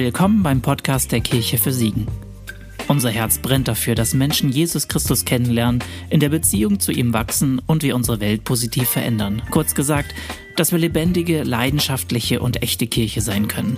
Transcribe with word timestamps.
Willkommen 0.00 0.44
beim 0.44 0.60
Podcast 0.60 1.10
der 1.10 1.20
Kirche 1.20 1.58
für 1.58 1.72
Siegen. 1.72 2.06
Unser 2.86 3.10
Herz 3.10 3.38
brennt 3.38 3.66
dafür, 3.66 3.96
dass 3.96 4.14
Menschen 4.14 4.48
Jesus 4.48 4.86
Christus 4.86 5.24
kennenlernen, 5.24 5.82
in 6.08 6.20
der 6.20 6.28
Beziehung 6.28 6.78
zu 6.78 6.92
ihm 6.92 7.12
wachsen 7.12 7.60
und 7.66 7.82
wir 7.82 7.96
unsere 7.96 8.20
Welt 8.20 8.44
positiv 8.44 8.88
verändern. 8.88 9.42
Kurz 9.50 9.74
gesagt, 9.74 10.14
dass 10.54 10.70
wir 10.70 10.78
lebendige, 10.78 11.42
leidenschaftliche 11.42 12.38
und 12.38 12.62
echte 12.62 12.86
Kirche 12.86 13.22
sein 13.22 13.48
können. 13.48 13.76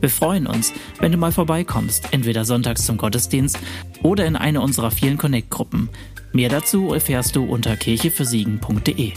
Wir 0.00 0.10
freuen 0.10 0.46
uns, 0.46 0.74
wenn 1.00 1.10
du 1.10 1.16
mal 1.16 1.32
vorbeikommst, 1.32 2.12
entweder 2.12 2.44
sonntags 2.44 2.84
zum 2.84 2.98
Gottesdienst 2.98 3.58
oder 4.02 4.26
in 4.26 4.36
eine 4.36 4.60
unserer 4.60 4.90
vielen 4.90 5.16
Connect-Gruppen. 5.16 5.88
Mehr 6.34 6.50
dazu 6.50 6.92
erfährst 6.92 7.34
du 7.34 7.44
unter 7.44 7.78
kirchefürsiegen.de. 7.78 9.12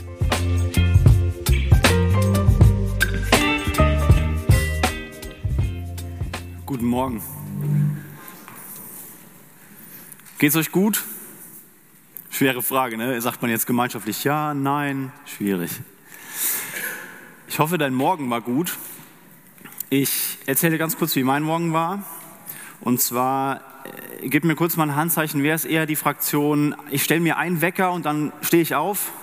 Guten 6.76 6.88
Morgen. 6.88 7.24
Geht's 10.40 10.58
euch 10.58 10.74
gut? 10.74 11.06
Schwere 12.30 12.62
Frage, 12.62 12.98
ne? 12.98 13.22
Sagt 13.22 13.42
man 13.42 13.50
jetzt 13.50 13.66
gemeinschaftlich 13.66 14.26
ja, 14.26 14.54
nein? 14.54 15.14
Schwierig. 15.26 15.72
Ich 17.48 17.60
hoffe, 17.60 17.78
dein 17.78 17.94
Morgen 17.94 18.30
war 18.30 18.42
gut. 18.42 18.78
Ich 19.90 20.38
erzähle 20.48 20.78
ganz 20.78 20.98
kurz, 20.98 21.16
wie 21.16 21.24
mein 21.24 21.44
Morgen 21.44 21.72
war. 21.72 22.04
Und 22.82 23.00
zwar, 23.00 23.62
äh, 24.20 24.28
gib 24.28 24.44
mir 24.44 24.56
kurz 24.56 24.76
mal 24.76 24.90
ein 24.90 24.98
Handzeichen, 24.98 25.44
wer 25.44 25.56
ist 25.56 25.64
eher 25.64 25.86
die 25.86 25.96
Fraktion, 25.96 26.76
ich 26.92 27.06
stelle 27.06 27.22
mir 27.22 27.38
einen 27.38 27.62
Wecker 27.62 27.94
und 27.94 28.06
dann 28.06 28.34
stehe 28.42 28.62
ich 28.62 28.76
auf? 28.76 29.14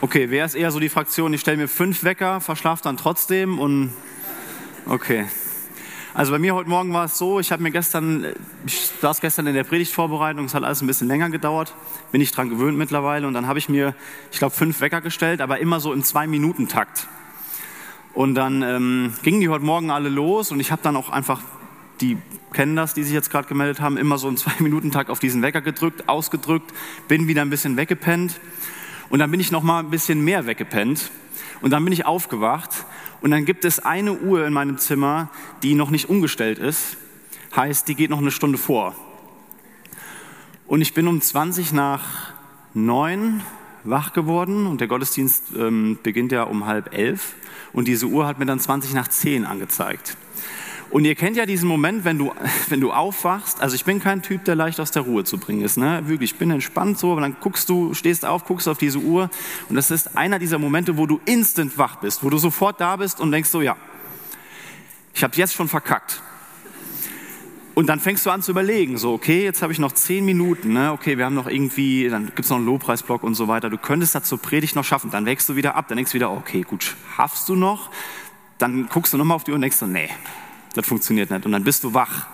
Okay, 0.00 0.30
wer 0.30 0.44
ist 0.44 0.54
eher 0.54 0.70
so 0.70 0.78
die 0.78 0.90
Fraktion, 0.90 1.34
ich 1.34 1.40
stelle 1.40 1.56
mir 1.56 1.66
fünf 1.66 2.04
Wecker, 2.04 2.40
verschlafe 2.40 2.84
dann 2.84 2.96
trotzdem 2.96 3.58
und 3.58 3.90
okay. 4.86 5.26
Also 6.16 6.30
bei 6.30 6.38
mir 6.38 6.54
heute 6.54 6.70
Morgen 6.70 6.92
war 6.92 7.06
es 7.06 7.18
so, 7.18 7.40
ich 7.40 7.50
habe 7.50 7.60
mir 7.60 7.72
gestern, 7.72 8.24
ich 8.66 8.90
saß 9.00 9.20
gestern 9.20 9.48
in 9.48 9.54
der 9.54 9.64
Predigtvorbereitung, 9.64 10.44
es 10.44 10.54
hat 10.54 10.62
alles 10.62 10.80
ein 10.80 10.86
bisschen 10.86 11.08
länger 11.08 11.28
gedauert, 11.28 11.74
bin 12.12 12.20
ich 12.20 12.30
dran 12.30 12.50
gewöhnt 12.50 12.78
mittlerweile 12.78 13.26
und 13.26 13.34
dann 13.34 13.48
habe 13.48 13.58
ich 13.58 13.68
mir, 13.68 13.96
ich 14.30 14.38
glaube, 14.38 14.54
fünf 14.54 14.80
Wecker 14.80 15.00
gestellt, 15.00 15.40
aber 15.40 15.58
immer 15.58 15.80
so 15.80 15.92
im 15.92 16.04
Zwei-Minuten-Takt. 16.04 17.08
Und 18.12 18.36
dann 18.36 18.62
ähm, 18.62 19.14
gingen 19.22 19.40
die 19.40 19.48
heute 19.48 19.64
Morgen 19.64 19.90
alle 19.90 20.08
los 20.08 20.52
und 20.52 20.60
ich 20.60 20.70
habe 20.70 20.82
dann 20.84 20.94
auch 20.94 21.10
einfach, 21.10 21.40
die 22.00 22.16
kennen 22.52 22.76
das, 22.76 22.94
die 22.94 23.02
sich 23.02 23.12
jetzt 23.12 23.30
gerade 23.30 23.48
gemeldet 23.48 23.80
haben, 23.80 23.96
immer 23.96 24.16
so 24.16 24.28
einen 24.28 24.36
Zwei-Minuten-Tag 24.36 25.10
auf 25.10 25.18
diesen 25.18 25.42
Wecker 25.42 25.62
gedrückt, 25.62 26.08
ausgedrückt, 26.08 26.72
bin 27.08 27.26
wieder 27.26 27.42
ein 27.42 27.50
bisschen 27.50 27.76
weggepennt 27.76 28.38
und 29.08 29.18
dann 29.18 29.32
bin 29.32 29.40
ich 29.40 29.50
noch 29.50 29.64
mal 29.64 29.80
ein 29.80 29.90
bisschen 29.90 30.22
mehr 30.22 30.46
weggepennt 30.46 31.10
und 31.60 31.72
dann 31.72 31.82
bin 31.82 31.92
ich 31.92 32.06
aufgewacht 32.06 32.86
und 33.24 33.30
dann 33.30 33.46
gibt 33.46 33.64
es 33.64 33.78
eine 33.78 34.12
Uhr 34.12 34.46
in 34.46 34.52
meinem 34.52 34.76
Zimmer, 34.76 35.30
die 35.62 35.74
noch 35.74 35.88
nicht 35.88 36.10
umgestellt 36.10 36.58
ist, 36.58 36.98
heißt, 37.56 37.88
die 37.88 37.94
geht 37.94 38.10
noch 38.10 38.18
eine 38.18 38.30
Stunde 38.30 38.58
vor. 38.58 38.94
Und 40.66 40.82
ich 40.82 40.92
bin 40.92 41.08
um 41.08 41.22
20 41.22 41.72
nach 41.72 42.34
neun 42.74 43.40
wach 43.82 44.12
geworden 44.12 44.66
und 44.66 44.82
der 44.82 44.88
Gottesdienst 44.88 45.54
ähm, 45.56 45.98
beginnt 46.02 46.32
ja 46.32 46.42
um 46.42 46.66
halb 46.66 46.94
elf 46.94 47.32
und 47.72 47.88
diese 47.88 48.08
Uhr 48.08 48.26
hat 48.26 48.38
mir 48.38 48.44
dann 48.44 48.60
20 48.60 48.92
nach 48.92 49.08
10 49.08 49.46
angezeigt. 49.46 50.18
Und 50.94 51.04
ihr 51.06 51.16
kennt 51.16 51.36
ja 51.36 51.44
diesen 51.44 51.68
Moment, 51.68 52.04
wenn 52.04 52.18
du, 52.18 52.32
wenn 52.68 52.80
du 52.80 52.92
aufwachst. 52.92 53.60
Also 53.60 53.74
ich 53.74 53.84
bin 53.84 53.98
kein 53.98 54.22
Typ, 54.22 54.44
der 54.44 54.54
leicht 54.54 54.78
aus 54.78 54.92
der 54.92 55.02
Ruhe 55.02 55.24
zu 55.24 55.38
bringen 55.38 55.62
ist. 55.62 55.76
Ne? 55.76 56.02
Wirklich, 56.06 56.34
ich 56.34 56.38
bin 56.38 56.52
entspannt 56.52 57.00
so, 57.00 57.10
aber 57.10 57.20
dann 57.20 57.36
guckst 57.40 57.68
du, 57.68 57.94
stehst 57.94 58.24
auf, 58.24 58.44
guckst 58.44 58.68
auf 58.68 58.78
diese 58.78 59.00
Uhr 59.00 59.28
und 59.68 59.74
das 59.74 59.90
ist 59.90 60.16
einer 60.16 60.38
dieser 60.38 60.60
Momente, 60.60 60.96
wo 60.96 61.06
du 61.06 61.20
instant 61.24 61.78
wach 61.78 61.96
bist, 61.96 62.22
wo 62.22 62.30
du 62.30 62.38
sofort 62.38 62.80
da 62.80 62.94
bist 62.94 63.20
und 63.20 63.32
denkst 63.32 63.50
so, 63.50 63.60
ja, 63.60 63.76
ich 65.12 65.24
habe 65.24 65.34
jetzt 65.34 65.54
schon 65.54 65.66
verkackt. 65.66 66.22
Und 67.74 67.88
dann 67.88 67.98
fängst 67.98 68.24
du 68.24 68.30
an 68.30 68.40
zu 68.40 68.52
überlegen, 68.52 68.96
so, 68.96 69.14
okay, 69.14 69.42
jetzt 69.42 69.62
habe 69.62 69.72
ich 69.72 69.80
noch 69.80 69.90
zehn 69.90 70.24
Minuten, 70.24 70.74
ne? 70.74 70.92
okay, 70.92 71.18
wir 71.18 71.24
haben 71.24 71.34
noch 71.34 71.48
irgendwie, 71.48 72.08
dann 72.08 72.26
gibt 72.26 72.42
es 72.42 72.50
noch 72.50 72.58
einen 72.58 72.66
Lobpreisblock 72.66 73.24
und 73.24 73.34
so 73.34 73.48
weiter. 73.48 73.68
Du 73.68 73.78
könntest 73.78 74.14
das 74.14 74.22
zur 74.28 74.38
Predigt 74.38 74.76
noch 74.76 74.84
schaffen. 74.84 75.10
Dann 75.10 75.26
wächst 75.26 75.48
du 75.48 75.56
wieder 75.56 75.74
ab, 75.74 75.88
dann 75.88 75.96
denkst 75.96 76.12
du 76.12 76.14
wieder, 76.14 76.30
okay, 76.30 76.60
gut, 76.60 76.94
schaffst 77.16 77.48
du 77.48 77.56
noch? 77.56 77.90
Dann 78.58 78.88
guckst 78.88 79.12
du 79.12 79.16
nochmal 79.16 79.34
auf 79.34 79.42
die 79.42 79.50
Uhr 79.50 79.56
und 79.56 79.62
denkst 79.62 79.78
so, 79.78 79.88
nee, 79.88 80.08
das 80.74 80.86
funktioniert 80.86 81.30
nicht. 81.30 81.46
Und 81.46 81.52
dann 81.52 81.64
bist 81.64 81.84
du 81.84 81.94
wach. 81.94 82.26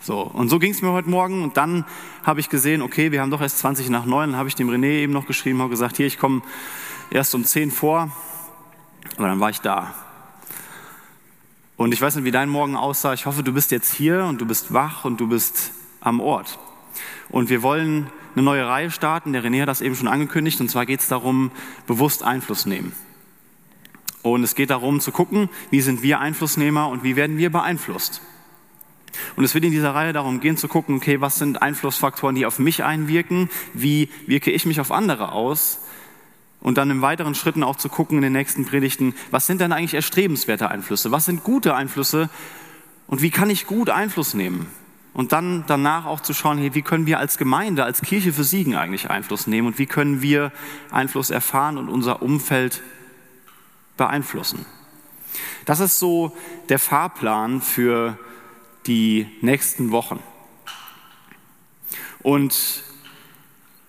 So, 0.00 0.20
und 0.22 0.48
so 0.48 0.58
ging 0.58 0.72
es 0.72 0.82
mir 0.82 0.92
heute 0.92 1.08
Morgen. 1.08 1.42
Und 1.42 1.56
dann 1.56 1.84
habe 2.22 2.40
ich 2.40 2.48
gesehen, 2.48 2.82
okay, 2.82 3.12
wir 3.12 3.20
haben 3.20 3.30
doch 3.30 3.40
erst 3.40 3.58
20 3.58 3.88
nach 3.88 4.04
neun. 4.04 4.30
Dann 4.30 4.38
habe 4.38 4.48
ich 4.48 4.54
dem 4.54 4.68
René 4.68 5.00
eben 5.00 5.12
noch 5.12 5.26
geschrieben, 5.26 5.60
habe 5.60 5.70
gesagt, 5.70 5.96
hier, 5.96 6.06
ich 6.06 6.18
komme 6.18 6.42
erst 7.10 7.34
um 7.34 7.44
zehn 7.44 7.70
vor. 7.70 8.10
Aber 9.16 9.26
dann 9.26 9.40
war 9.40 9.50
ich 9.50 9.60
da. 9.60 9.94
Und 11.76 11.92
ich 11.92 12.00
weiß 12.00 12.16
nicht, 12.16 12.24
wie 12.24 12.30
dein 12.30 12.48
Morgen 12.48 12.76
aussah. 12.76 13.12
Ich 13.12 13.26
hoffe, 13.26 13.42
du 13.42 13.52
bist 13.52 13.70
jetzt 13.70 13.92
hier 13.92 14.24
und 14.24 14.40
du 14.40 14.46
bist 14.46 14.72
wach 14.72 15.04
und 15.04 15.20
du 15.20 15.28
bist 15.28 15.72
am 16.00 16.20
Ort. 16.20 16.58
Und 17.28 17.48
wir 17.48 17.62
wollen 17.62 18.08
eine 18.34 18.44
neue 18.44 18.66
Reihe 18.66 18.90
starten. 18.90 19.32
Der 19.32 19.42
René 19.42 19.62
hat 19.62 19.68
das 19.68 19.80
eben 19.80 19.94
schon 19.94 20.08
angekündigt. 20.08 20.60
Und 20.60 20.68
zwar 20.68 20.86
geht 20.86 21.00
es 21.00 21.08
darum, 21.08 21.50
bewusst 21.86 22.22
Einfluss 22.22 22.66
nehmen. 22.66 22.92
Und 24.22 24.44
es 24.44 24.54
geht 24.54 24.70
darum 24.70 25.00
zu 25.00 25.10
gucken, 25.10 25.48
wie 25.70 25.80
sind 25.80 26.02
wir 26.02 26.20
Einflussnehmer 26.20 26.88
und 26.88 27.02
wie 27.02 27.16
werden 27.16 27.38
wir 27.38 27.50
beeinflusst. 27.50 28.22
Und 29.36 29.44
es 29.44 29.54
wird 29.54 29.64
in 29.64 29.72
dieser 29.72 29.94
Reihe 29.94 30.12
darum 30.12 30.40
gehen 30.40 30.56
zu 30.56 30.68
gucken, 30.68 30.96
okay, 30.96 31.20
was 31.20 31.36
sind 31.36 31.60
Einflussfaktoren, 31.60 32.34
die 32.34 32.46
auf 32.46 32.58
mich 32.58 32.84
einwirken? 32.84 33.50
Wie 33.74 34.08
wirke 34.26 34.50
ich 34.50 34.64
mich 34.64 34.80
auf 34.80 34.90
andere 34.92 35.32
aus? 35.32 35.80
Und 36.60 36.78
dann 36.78 36.90
in 36.90 37.02
weiteren 37.02 37.34
Schritten 37.34 37.64
auch 37.64 37.76
zu 37.76 37.88
gucken 37.88 38.18
in 38.18 38.22
den 38.22 38.32
nächsten 38.32 38.64
Predigten, 38.64 39.14
was 39.30 39.46
sind 39.46 39.60
denn 39.60 39.72
eigentlich 39.72 39.94
erstrebenswerte 39.94 40.70
Einflüsse? 40.70 41.10
Was 41.10 41.24
sind 41.24 41.42
gute 41.42 41.74
Einflüsse? 41.74 42.30
Und 43.08 43.20
wie 43.20 43.30
kann 43.30 43.50
ich 43.50 43.66
gut 43.66 43.90
Einfluss 43.90 44.34
nehmen? 44.34 44.66
Und 45.12 45.32
dann 45.32 45.64
danach 45.66 46.06
auch 46.06 46.20
zu 46.20 46.32
schauen, 46.32 46.56
hey, 46.56 46.74
wie 46.74 46.82
können 46.82 47.04
wir 47.04 47.18
als 47.18 47.36
Gemeinde, 47.36 47.84
als 47.84 48.00
Kirche 48.00 48.32
für 48.32 48.44
Siegen 48.44 48.76
eigentlich 48.76 49.10
Einfluss 49.10 49.46
nehmen? 49.46 49.66
Und 49.66 49.78
wie 49.78 49.86
können 49.86 50.22
wir 50.22 50.52
Einfluss 50.90 51.30
erfahren 51.30 51.76
und 51.76 51.88
unser 51.88 52.22
Umfeld 52.22 52.80
beeinflussen? 53.96 54.66
Das 55.64 55.80
ist 55.80 55.98
so 55.98 56.36
der 56.68 56.78
Fahrplan 56.78 57.60
für 57.60 58.18
die 58.86 59.26
nächsten 59.40 59.90
Wochen. 59.90 60.20
Und 62.22 62.84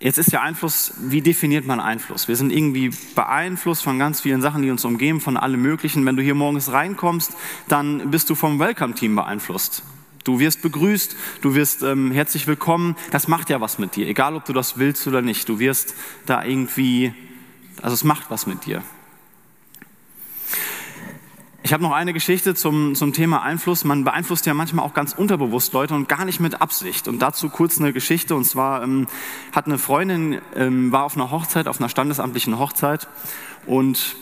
Jetzt 0.03 0.17
ist 0.17 0.33
ja 0.33 0.41
Einfluss, 0.41 0.95
wie 0.99 1.21
definiert 1.21 1.65
man 1.65 1.79
Einfluss? 1.79 2.27
Wir 2.27 2.35
sind 2.35 2.51
irgendwie 2.51 2.91
beeinflusst 3.15 3.83
von 3.83 3.97
ganz 3.97 4.19
vielen 4.19 4.41
Sachen, 4.41 4.61
die 4.61 4.69
uns 4.69 4.83
umgeben, 4.83 5.21
von 5.21 5.37
allem 5.37 5.61
Möglichen. 5.61 6.05
Wenn 6.05 6.17
du 6.17 6.21
hier 6.21 6.35
morgens 6.35 6.73
reinkommst, 6.73 7.31
dann 7.69 8.11
bist 8.11 8.29
du 8.29 8.35
vom 8.35 8.59
Welcome-Team 8.59 9.15
beeinflusst. 9.15 9.81
Du 10.25 10.39
wirst 10.39 10.61
begrüßt, 10.61 11.15
du 11.41 11.55
wirst 11.55 11.83
ähm, 11.83 12.11
herzlich 12.11 12.47
willkommen. 12.47 12.97
Das 13.11 13.29
macht 13.29 13.49
ja 13.49 13.61
was 13.61 13.79
mit 13.79 13.95
dir, 13.95 14.05
egal 14.05 14.35
ob 14.35 14.43
du 14.43 14.51
das 14.51 14.77
willst 14.77 15.07
oder 15.07 15.21
nicht. 15.21 15.47
Du 15.47 15.59
wirst 15.59 15.95
da 16.25 16.43
irgendwie, 16.43 17.13
also 17.81 17.93
es 17.93 18.03
macht 18.03 18.29
was 18.29 18.45
mit 18.45 18.65
dir. 18.65 18.83
Ich 21.65 21.71
habe 21.71 21.81
noch 21.81 21.93
eine 21.93 22.11
Geschichte 22.11 22.55
zum, 22.55 22.93
zum 22.93 23.13
Thema 23.13 23.41
Einfluss. 23.41 23.85
Man 23.85 24.03
beeinflusst 24.03 24.45
ja 24.45 24.53
manchmal 24.53 24.85
auch 24.85 24.93
ganz 24.93 25.13
unterbewusst 25.13 25.71
Leute 25.71 25.95
und 25.95 26.09
gar 26.09 26.25
nicht 26.25 26.41
mit 26.41 26.61
Absicht. 26.61 27.07
Und 27.07 27.21
dazu 27.21 27.47
kurz 27.47 27.79
eine 27.79 27.93
Geschichte. 27.93 28.35
Und 28.35 28.43
zwar 28.43 28.83
ähm, 28.83 29.07
hat 29.53 29.65
eine 29.65 29.77
Freundin, 29.77 30.41
ähm, 30.57 30.91
war 30.91 31.05
auf 31.05 31.15
einer 31.15 31.31
Hochzeit, 31.31 31.69
auf 31.69 31.79
einer 31.79 31.87
standesamtlichen 31.87 32.59
Hochzeit. 32.59 33.07
Und 33.65 34.17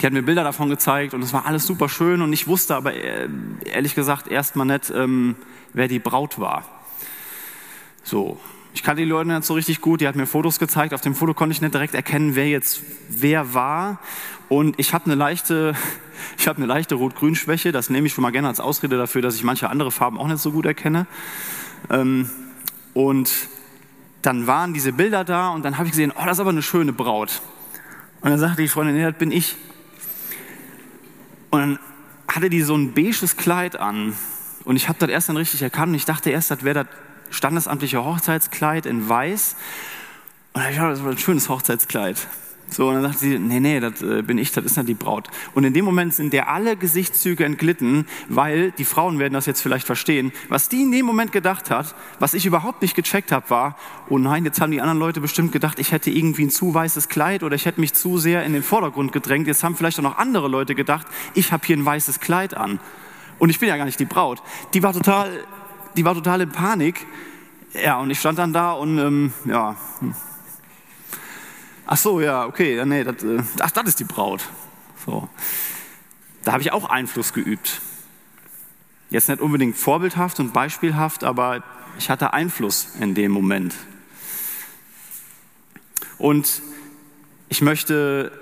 die 0.00 0.06
hat 0.06 0.12
mir 0.12 0.22
Bilder 0.22 0.44
davon 0.44 0.70
gezeigt 0.70 1.14
und 1.14 1.22
es 1.22 1.32
war 1.32 1.46
alles 1.46 1.66
super 1.66 1.88
schön. 1.88 2.22
Und 2.22 2.32
ich 2.32 2.46
wusste 2.46 2.76
aber 2.76 2.94
äh, 2.94 3.28
ehrlich 3.64 3.96
gesagt 3.96 4.28
erstmal 4.28 4.66
nicht, 4.66 4.88
ähm, 4.90 5.34
wer 5.72 5.88
die 5.88 5.98
Braut 5.98 6.38
war. 6.38 6.64
So, 8.04 8.38
ich 8.72 8.84
kannte 8.84 9.02
die 9.02 9.08
Leute 9.08 9.30
nicht 9.30 9.44
so 9.44 9.54
richtig 9.54 9.80
gut, 9.80 10.00
die 10.00 10.06
hat 10.06 10.14
mir 10.14 10.26
Fotos 10.26 10.60
gezeigt. 10.60 10.94
Auf 10.94 11.00
dem 11.00 11.16
Foto 11.16 11.34
konnte 11.34 11.52
ich 11.54 11.60
nicht 11.60 11.74
direkt 11.74 11.94
erkennen, 11.94 12.36
wer 12.36 12.48
jetzt 12.48 12.82
wer 13.08 13.52
war. 13.52 13.98
Und 14.52 14.78
ich 14.78 14.92
habe 14.92 15.06
eine 15.06 15.14
leichte, 15.14 15.74
ich 16.38 16.46
habe 16.46 16.58
eine 16.58 16.66
leichte 16.66 16.96
Rot-Grün-Schwäche. 16.96 17.72
Das 17.72 17.88
nehme 17.88 18.06
ich 18.06 18.12
schon 18.12 18.20
mal 18.20 18.32
gerne 18.32 18.48
als 18.48 18.60
Ausrede 18.60 18.98
dafür, 18.98 19.22
dass 19.22 19.34
ich 19.34 19.44
manche 19.44 19.70
andere 19.70 19.90
Farben 19.90 20.18
auch 20.18 20.26
nicht 20.26 20.40
so 20.40 20.52
gut 20.52 20.66
erkenne. 20.66 21.06
Ähm, 21.88 22.28
und 22.92 23.32
dann 24.20 24.46
waren 24.46 24.74
diese 24.74 24.92
Bilder 24.92 25.24
da 25.24 25.48
und 25.48 25.64
dann 25.64 25.78
habe 25.78 25.86
ich 25.86 25.92
gesehen, 25.92 26.12
oh, 26.14 26.26
das 26.26 26.32
ist 26.32 26.40
aber 26.40 26.50
eine 26.50 26.60
schöne 26.60 26.92
Braut. 26.92 27.40
Und 28.20 28.28
dann 28.28 28.38
sagte 28.38 28.60
die 28.60 28.68
Freundin, 28.68 28.94
nee, 28.94 29.02
das 29.02 29.16
bin 29.16 29.32
ich. 29.32 29.56
Und 31.48 31.60
dann 31.60 31.78
hatte 32.28 32.50
die 32.50 32.60
so 32.60 32.76
ein 32.76 32.92
beiges 32.92 33.38
Kleid 33.38 33.76
an. 33.76 34.12
Und 34.64 34.76
ich 34.76 34.86
habe 34.86 34.98
das 34.98 35.08
erst 35.08 35.30
dann 35.30 35.38
richtig 35.38 35.62
erkannt 35.62 35.88
und 35.88 35.94
ich 35.94 36.04
dachte 36.04 36.28
erst, 36.28 36.50
das 36.50 36.62
wäre 36.62 36.84
das 36.84 36.86
standesamtliche 37.34 38.04
Hochzeitskleid 38.04 38.84
in 38.84 39.08
weiß. 39.08 39.56
Und 40.52 40.62
ich 40.68 40.76
dachte, 40.76 40.90
das 40.90 41.02
war 41.02 41.12
ein 41.12 41.16
schönes 41.16 41.48
Hochzeitskleid. 41.48 42.28
So, 42.72 42.88
und 42.88 42.94
dann 42.94 43.02
sagt 43.02 43.18
sie, 43.18 43.38
nee, 43.38 43.60
nee, 43.60 43.80
das 43.80 44.00
äh, 44.00 44.22
bin 44.22 44.38
ich, 44.38 44.50
das 44.50 44.64
ist 44.64 44.76
ja 44.78 44.82
die 44.82 44.94
Braut. 44.94 45.28
Und 45.54 45.64
in 45.64 45.74
dem 45.74 45.84
Moment 45.84 46.14
sind 46.14 46.32
der 46.32 46.48
alle 46.48 46.74
Gesichtszüge 46.76 47.44
entglitten, 47.44 48.06
weil, 48.30 48.70
die 48.72 48.86
Frauen 48.86 49.18
werden 49.18 49.34
das 49.34 49.44
jetzt 49.44 49.60
vielleicht 49.60 49.86
verstehen, 49.86 50.32
was 50.48 50.70
die 50.70 50.82
in 50.82 50.90
dem 50.90 51.04
Moment 51.04 51.32
gedacht 51.32 51.70
hat, 51.70 51.94
was 52.18 52.32
ich 52.32 52.46
überhaupt 52.46 52.80
nicht 52.80 52.94
gecheckt 52.94 53.30
habe, 53.30 53.50
war, 53.50 53.76
oh 54.08 54.16
nein, 54.16 54.46
jetzt 54.46 54.60
haben 54.60 54.70
die 54.70 54.80
anderen 54.80 54.98
Leute 54.98 55.20
bestimmt 55.20 55.52
gedacht, 55.52 55.78
ich 55.78 55.92
hätte 55.92 56.10
irgendwie 56.10 56.44
ein 56.44 56.50
zu 56.50 56.72
weißes 56.72 57.10
Kleid 57.10 57.42
oder 57.42 57.56
ich 57.56 57.66
hätte 57.66 57.80
mich 57.80 57.92
zu 57.92 58.16
sehr 58.16 58.42
in 58.44 58.54
den 58.54 58.62
Vordergrund 58.62 59.12
gedrängt. 59.12 59.46
Jetzt 59.46 59.62
haben 59.64 59.76
vielleicht 59.76 59.98
auch 59.98 60.04
noch 60.04 60.16
andere 60.16 60.48
Leute 60.48 60.74
gedacht, 60.74 61.06
ich 61.34 61.52
habe 61.52 61.66
hier 61.66 61.76
ein 61.76 61.84
weißes 61.84 62.20
Kleid 62.20 62.56
an. 62.56 62.80
Und 63.38 63.50
ich 63.50 63.58
bin 63.58 63.68
ja 63.68 63.76
gar 63.76 63.84
nicht 63.84 64.00
die 64.00 64.06
Braut. 64.06 64.42
Die 64.72 64.82
war 64.82 64.94
total, 64.94 65.30
die 65.96 66.04
war 66.06 66.14
total 66.14 66.40
in 66.40 66.50
Panik. 66.50 67.06
Ja, 67.84 67.98
und 68.00 68.10
ich 68.10 68.18
stand 68.18 68.38
dann 68.38 68.52
da 68.52 68.72
und, 68.72 68.98
ähm, 68.98 69.32
ja, 69.44 69.76
hm. 70.00 70.14
Ach 71.86 71.96
so, 71.96 72.20
ja, 72.20 72.46
okay, 72.46 72.76
ja, 72.76 72.84
nee, 72.84 73.04
das, 73.04 73.22
äh, 73.22 73.42
ach, 73.60 73.70
das 73.70 73.88
ist 73.88 74.00
die 74.00 74.04
Braut. 74.04 74.42
So. 75.04 75.28
Da 76.44 76.52
habe 76.52 76.62
ich 76.62 76.72
auch 76.72 76.88
Einfluss 76.88 77.32
geübt. 77.32 77.80
Jetzt 79.10 79.28
nicht 79.28 79.40
unbedingt 79.40 79.76
vorbildhaft 79.76 80.40
und 80.40 80.52
beispielhaft, 80.52 81.24
aber 81.24 81.62
ich 81.98 82.08
hatte 82.08 82.32
Einfluss 82.32 82.88
in 83.00 83.14
dem 83.14 83.32
Moment. 83.32 83.74
Und 86.18 86.62
ich 87.48 87.62
möchte 87.62 88.32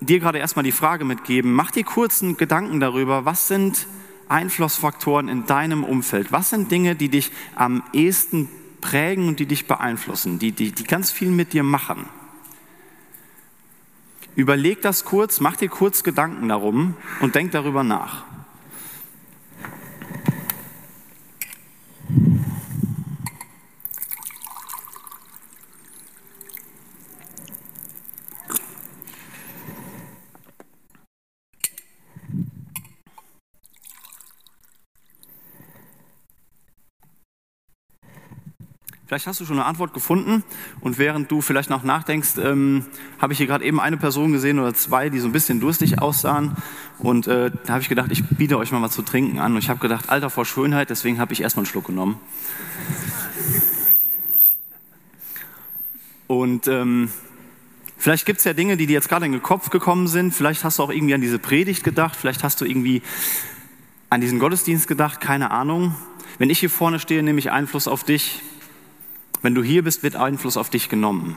dir 0.00 0.20
gerade 0.20 0.38
erstmal 0.38 0.64
die 0.64 0.72
Frage 0.72 1.04
mitgeben, 1.04 1.52
mach 1.52 1.70
dir 1.70 1.84
kurzen 1.84 2.36
Gedanken 2.36 2.80
darüber, 2.80 3.24
was 3.24 3.48
sind 3.48 3.86
Einflussfaktoren 4.28 5.28
in 5.28 5.46
deinem 5.46 5.84
Umfeld? 5.84 6.32
Was 6.32 6.50
sind 6.50 6.70
Dinge, 6.70 6.94
die 6.94 7.08
dich 7.08 7.32
am 7.54 7.82
ehesten 7.92 8.48
prägen 8.80 9.28
und 9.28 9.40
die 9.40 9.46
dich 9.46 9.66
beeinflussen, 9.66 10.38
die, 10.38 10.52
die, 10.52 10.72
die 10.72 10.84
ganz 10.84 11.10
viel 11.10 11.30
mit 11.30 11.52
dir 11.52 11.62
machen? 11.62 12.08
Überleg 14.38 14.82
das 14.82 15.04
kurz, 15.04 15.40
mach 15.40 15.56
dir 15.56 15.68
kurz 15.68 16.04
Gedanken 16.04 16.48
darum 16.48 16.94
und 17.20 17.34
denk 17.34 17.50
darüber 17.50 17.82
nach. 17.82 18.22
Vielleicht 39.08 39.26
hast 39.26 39.40
du 39.40 39.46
schon 39.46 39.58
eine 39.58 39.64
Antwort 39.64 39.94
gefunden. 39.94 40.44
Und 40.82 40.98
während 40.98 41.30
du 41.30 41.40
vielleicht 41.40 41.70
noch 41.70 41.82
nachdenkst, 41.82 42.36
ähm, 42.44 42.84
habe 43.18 43.32
ich 43.32 43.38
hier 43.38 43.46
gerade 43.46 43.64
eben 43.64 43.80
eine 43.80 43.96
Person 43.96 44.32
gesehen 44.32 44.58
oder 44.58 44.74
zwei, 44.74 45.08
die 45.08 45.18
so 45.18 45.28
ein 45.28 45.32
bisschen 45.32 45.60
durstig 45.60 45.98
aussahen. 45.98 46.54
Und 46.98 47.26
äh, 47.26 47.50
da 47.64 47.72
habe 47.72 47.80
ich 47.80 47.88
gedacht, 47.88 48.12
ich 48.12 48.22
biete 48.22 48.58
euch 48.58 48.70
mal 48.70 48.82
was 48.82 48.92
zu 48.92 49.00
trinken 49.00 49.38
an. 49.38 49.52
Und 49.52 49.60
ich 49.60 49.70
habe 49.70 49.80
gedacht, 49.80 50.10
Alter 50.10 50.28
vor 50.28 50.44
Schönheit, 50.44 50.90
deswegen 50.90 51.20
habe 51.20 51.32
ich 51.32 51.40
erstmal 51.40 51.62
einen 51.62 51.70
Schluck 51.70 51.86
genommen. 51.86 52.20
Und 56.26 56.68
ähm, 56.68 57.10
vielleicht 57.96 58.26
gibt 58.26 58.40
es 58.40 58.44
ja 58.44 58.52
Dinge, 58.52 58.76
die 58.76 58.86
dir 58.86 58.92
jetzt 58.92 59.08
gerade 59.08 59.24
in 59.24 59.32
den 59.32 59.42
Kopf 59.42 59.70
gekommen 59.70 60.06
sind, 60.06 60.34
vielleicht 60.34 60.64
hast 60.64 60.78
du 60.78 60.82
auch 60.82 60.90
irgendwie 60.90 61.14
an 61.14 61.22
diese 61.22 61.38
Predigt 61.38 61.82
gedacht, 61.82 62.14
vielleicht 62.14 62.44
hast 62.44 62.60
du 62.60 62.66
irgendwie 62.66 63.00
an 64.10 64.20
diesen 64.20 64.38
Gottesdienst 64.38 64.86
gedacht, 64.86 65.22
keine 65.22 65.50
Ahnung. 65.50 65.94
Wenn 66.36 66.50
ich 66.50 66.58
hier 66.58 66.68
vorne 66.68 67.00
stehe, 67.00 67.22
nehme 67.22 67.38
ich 67.38 67.50
Einfluss 67.50 67.88
auf 67.88 68.04
dich 68.04 68.42
wenn 69.42 69.54
du 69.54 69.62
hier 69.62 69.84
bist, 69.84 70.02
wird 70.02 70.16
Einfluss 70.16 70.56
auf 70.56 70.70
dich 70.70 70.88
genommen. 70.88 71.36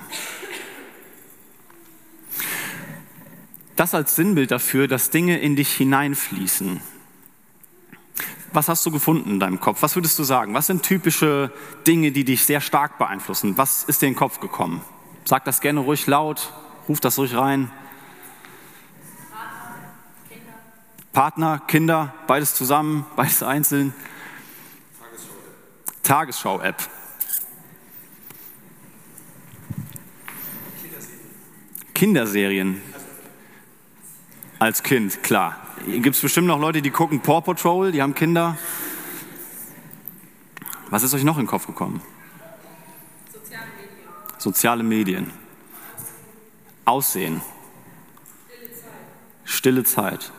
Das 3.76 3.94
als 3.94 4.16
Sinnbild 4.16 4.52
dafür, 4.52 4.88
dass 4.88 5.10
Dinge 5.10 5.40
in 5.40 5.56
dich 5.56 5.74
hineinfließen. 5.74 6.82
Was 8.54 8.68
hast 8.68 8.86
du 8.86 8.92
gefunden 8.92 9.32
in 9.32 9.40
deinem 9.40 9.60
Kopf? 9.60 9.82
Was 9.82 9.96
würdest 9.96 10.20
du 10.20 10.24
sagen? 10.24 10.54
Was 10.54 10.68
sind 10.68 10.84
typische 10.84 11.52
Dinge, 11.88 12.12
die 12.12 12.26
dich 12.26 12.46
sehr 12.46 12.60
stark 12.60 12.98
beeinflussen? 12.98 13.58
Was 13.58 13.84
ist 13.86 14.02
dir 14.02 14.08
in 14.08 14.14
den 14.14 14.20
Kopf 14.20 14.40
gekommen? 14.40 14.82
Sag 15.26 15.46
das 15.46 15.62
gerne 15.62 15.80
ruhig 15.80 16.06
laut, 16.08 16.52
ruf 16.90 17.00
das 17.00 17.18
ruhig 17.18 17.36
rein. 17.36 17.72
Partner, 21.14 21.62
Kinder, 21.68 22.14
beides 22.28 22.56
zusammen, 22.56 23.06
beides 23.16 23.44
einzeln. 23.44 23.94
Tagesschau-App. 26.04 26.78
Tagesschau 26.78 27.01
Kinderserien. 32.02 32.82
Als 34.58 34.82
Kind, 34.82 35.22
klar. 35.22 35.56
Gibt 35.86 36.16
es 36.16 36.22
bestimmt 36.24 36.48
noch 36.48 36.60
Leute, 36.60 36.82
die 36.82 36.90
gucken 36.90 37.20
Paw 37.20 37.42
Patrol, 37.42 37.92
die 37.92 38.02
haben 38.02 38.16
Kinder. 38.16 38.58
Was 40.90 41.04
ist 41.04 41.14
euch 41.14 41.24
noch 41.24 41.38
in 41.38 41.44
den 41.44 41.48
Kopf 41.48 41.68
gekommen? 41.68 42.02
Soziale 43.32 43.68
Medien. 43.78 44.40
Soziale 44.40 44.84
Medien. 44.84 45.32
Aussehen. 46.86 47.40
Stille 48.48 48.74
Zeit. 48.74 48.82
Stille 49.44 49.84
Zeit. 49.84 50.32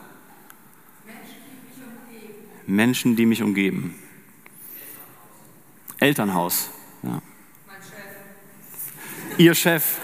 Menschen, 2.67 3.15
die 3.15 3.25
mich 3.25 3.41
umgeben. 3.41 3.95
Elternhaus. 5.99 6.71
Ja. 7.05 7.23
Chef. 7.69 9.39
Ihr 9.39 9.55
Chef. 9.55 10.01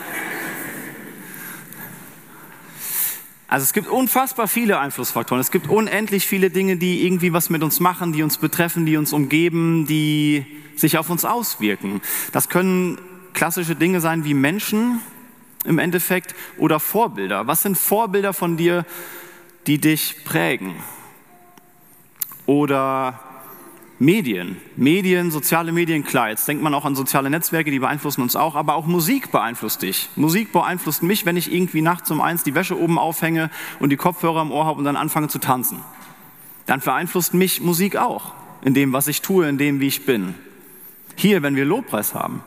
Also 3.48 3.64
es 3.64 3.72
gibt 3.72 3.88
unfassbar 3.88 4.46
viele 4.46 4.78
Einflussfaktoren. 4.78 5.40
Es 5.40 5.50
gibt 5.50 5.68
unendlich 5.68 6.26
viele 6.26 6.50
Dinge, 6.50 6.76
die 6.76 7.06
irgendwie 7.06 7.32
was 7.32 7.48
mit 7.48 7.62
uns 7.62 7.80
machen, 7.80 8.12
die 8.12 8.22
uns 8.22 8.36
betreffen, 8.36 8.84
die 8.84 8.98
uns 8.98 9.14
umgeben, 9.14 9.86
die 9.86 10.44
sich 10.76 10.98
auf 10.98 11.08
uns 11.08 11.24
auswirken. 11.24 12.02
Das 12.32 12.50
können 12.50 13.00
klassische 13.32 13.74
Dinge 13.74 14.00
sein 14.02 14.24
wie 14.24 14.34
Menschen 14.34 15.00
im 15.64 15.78
Endeffekt 15.78 16.34
oder 16.58 16.78
Vorbilder. 16.78 17.46
Was 17.46 17.62
sind 17.62 17.78
Vorbilder 17.78 18.34
von 18.34 18.58
dir, 18.58 18.84
die 19.66 19.78
dich 19.78 20.24
prägen? 20.24 20.74
Oder 22.44 23.18
Medien, 24.00 24.58
Medien, 24.76 25.32
soziale 25.32 25.72
Medien, 25.72 26.04
klar, 26.04 26.28
jetzt 26.30 26.46
denkt 26.46 26.62
man 26.62 26.72
auch 26.72 26.84
an 26.84 26.94
soziale 26.94 27.30
Netzwerke, 27.30 27.72
die 27.72 27.80
beeinflussen 27.80 28.22
uns 28.22 28.36
auch, 28.36 28.54
aber 28.54 28.76
auch 28.76 28.86
Musik 28.86 29.32
beeinflusst 29.32 29.82
dich. 29.82 30.08
Musik 30.14 30.52
beeinflusst 30.52 31.02
mich, 31.02 31.26
wenn 31.26 31.36
ich 31.36 31.52
irgendwie 31.52 31.82
nachts 31.82 32.08
um 32.12 32.20
eins 32.20 32.44
die 32.44 32.54
Wäsche 32.54 32.78
oben 32.78 32.96
aufhänge 32.96 33.50
und 33.80 33.90
die 33.90 33.96
Kopfhörer 33.96 34.42
im 34.42 34.52
Ohr 34.52 34.66
habe 34.66 34.78
und 34.78 34.84
dann 34.84 34.94
anfange 34.94 35.26
zu 35.26 35.40
tanzen. 35.40 35.80
Dann 36.66 36.78
beeinflusst 36.78 37.34
mich 37.34 37.60
Musik 37.60 37.96
auch, 37.96 38.34
in 38.62 38.72
dem, 38.72 38.92
was 38.92 39.08
ich 39.08 39.20
tue, 39.20 39.48
in 39.48 39.58
dem, 39.58 39.80
wie 39.80 39.88
ich 39.88 40.06
bin. 40.06 40.36
Hier, 41.16 41.42
wenn 41.42 41.56
wir 41.56 41.64
Lobpreis 41.64 42.14
haben, 42.14 42.42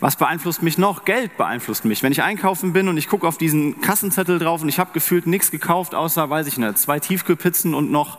was 0.00 0.16
beeinflusst 0.16 0.62
mich 0.62 0.78
noch? 0.78 1.04
Geld 1.04 1.36
beeinflusst 1.36 1.84
mich. 1.84 2.02
Wenn 2.02 2.12
ich 2.12 2.22
einkaufen 2.22 2.72
bin 2.72 2.88
und 2.88 2.96
ich 2.96 3.06
gucke 3.06 3.28
auf 3.28 3.36
diesen 3.36 3.82
Kassenzettel 3.82 4.38
drauf 4.38 4.62
und 4.62 4.70
ich 4.70 4.78
habe 4.78 4.92
gefühlt 4.92 5.26
nichts 5.26 5.50
gekauft, 5.50 5.94
außer, 5.94 6.28
weiß 6.28 6.46
ich 6.46 6.56
nicht, 6.56 6.78
zwei 6.78 6.98
Tiefkühlpizzen 6.98 7.74
und 7.74 7.90
noch 7.90 8.18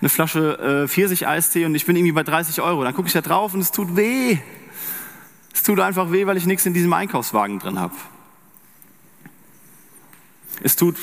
eine 0.00 0.08
Flasche 0.08 0.84
äh, 0.84 0.88
Pfirsich-Eistee 0.88 1.64
und 1.64 1.74
ich 1.74 1.84
bin 1.84 1.96
irgendwie 1.96 2.12
bei 2.12 2.22
30 2.22 2.60
Euro. 2.60 2.84
Dann 2.84 2.94
gucke 2.94 3.08
ich 3.08 3.12
da 3.12 3.22
drauf 3.22 3.54
und 3.54 3.60
es 3.60 3.72
tut 3.72 3.96
weh. 3.96 4.38
Es 5.52 5.64
tut 5.64 5.80
einfach 5.80 6.12
weh, 6.12 6.26
weil 6.26 6.36
ich 6.36 6.46
nichts 6.46 6.64
in 6.64 6.74
diesem 6.74 6.92
Einkaufswagen 6.92 7.58
drin 7.58 7.80
habe. 7.80 7.94
Es 10.62 10.76
tut 10.76 10.96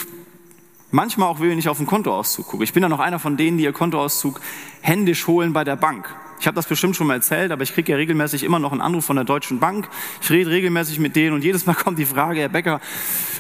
manchmal 0.91 1.27
auch 1.27 1.41
weh, 1.41 1.49
wenn 1.49 1.59
ich 1.59 1.67
auf 1.67 1.77
den 1.77 1.85
Kontoauszug 1.85 2.47
gucke. 2.47 2.63
Ich 2.63 2.71
bin 2.71 2.81
ja 2.81 2.87
noch 2.87 2.99
einer 2.99 3.19
von 3.19 3.35
denen, 3.35 3.57
die 3.57 3.65
ihr 3.65 3.73
Kontoauszug 3.73 4.39
händisch 4.81 5.27
holen 5.27 5.51
bei 5.51 5.65
der 5.65 5.75
Bank. 5.75 6.07
Ich 6.43 6.47
habe 6.47 6.55
das 6.55 6.67
bestimmt 6.67 6.97
schon 6.97 7.07
mal 7.07 7.13
erzählt, 7.13 7.53
aber 7.53 7.63
ich 7.63 7.73
kriege 7.73 7.93
ja 7.93 7.97
regelmäßig 7.97 8.43
immer 8.43 8.59
noch 8.59 8.73
einen 8.73 8.81
Anruf 8.81 9.05
von 9.05 9.15
der 9.15 9.23
Deutschen 9.23 9.59
Bank. 9.61 9.87
Ich 10.21 10.29
rede 10.29 10.49
regelmäßig 10.49 10.99
mit 10.99 11.15
denen 11.15 11.33
und 11.33 11.41
jedes 11.41 11.65
Mal 11.65 11.73
kommt 11.83 11.97
die 11.97 12.05
Frage, 12.05 12.41
Herr 12.41 12.49
Becker, 12.49 12.81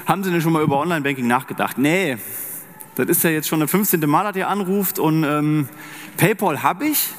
haben 0.05 0.23
Sie 0.23 0.31
denn 0.31 0.39
schon 0.39 0.53
mal 0.53 0.63
über 0.63 0.79
Online-Banking 0.79 1.27
nachgedacht? 1.27 1.77
Nee, 1.77 2.17
das 2.95 3.07
ist 3.07 3.25
ja 3.25 3.31
jetzt 3.31 3.49
schon 3.49 3.59
der 3.59 3.67
15. 3.67 3.99
Mal, 4.09 4.23
dass 4.23 4.37
ihr 4.37 4.47
anruft 4.47 4.99
und 4.99 5.25
ähm, 5.25 5.67
PayPal 6.15 6.63
habe 6.63 6.85
ich, 6.85 7.09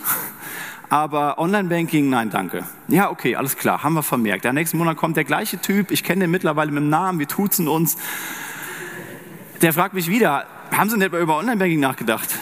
aber 0.88 1.38
Online-Banking, 1.38 2.08
nein, 2.08 2.30
danke. 2.30 2.64
Ja, 2.88 3.10
okay, 3.10 3.36
alles 3.36 3.58
klar, 3.58 3.82
haben 3.82 3.92
wir 3.92 4.02
vermerkt. 4.02 4.46
Der 4.46 4.54
nächsten 4.54 4.78
Monat 4.78 4.96
kommt 4.96 5.18
der 5.18 5.24
gleiche 5.24 5.58
Typ, 5.58 5.90
ich 5.90 6.02
kenne 6.02 6.22
den 6.22 6.30
mittlerweile 6.30 6.72
mit 6.72 6.82
dem 6.82 6.88
Namen, 6.88 7.18
wir 7.18 7.28
tuzen 7.28 7.68
uns. 7.68 7.98
Der 9.60 9.74
fragt 9.74 9.92
mich 9.92 10.08
wieder, 10.08 10.46
haben 10.70 10.88
Sie 10.88 10.96
mal 10.96 11.20
über 11.20 11.36
Online-Banking 11.36 11.80
nachgedacht? 11.80 12.38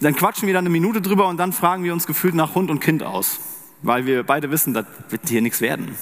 Dann 0.00 0.14
quatschen 0.14 0.46
wir 0.46 0.54
dann 0.54 0.62
eine 0.62 0.70
Minute 0.70 1.02
drüber 1.02 1.28
und 1.28 1.36
dann 1.36 1.52
fragen 1.52 1.84
wir 1.84 1.92
uns 1.92 2.06
gefühlt 2.06 2.34
nach 2.34 2.54
Hund 2.54 2.70
und 2.70 2.80
Kind 2.80 3.02
aus, 3.02 3.38
weil 3.82 4.06
wir 4.06 4.22
beide 4.22 4.50
wissen, 4.50 4.72
das 4.72 4.86
wird 5.10 5.28
hier 5.28 5.42
nichts 5.42 5.60
werden. 5.60 5.94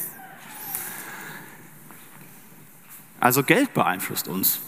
Also 3.21 3.43
Geld 3.43 3.75
beeinflusst 3.75 4.29
uns. 4.29 4.61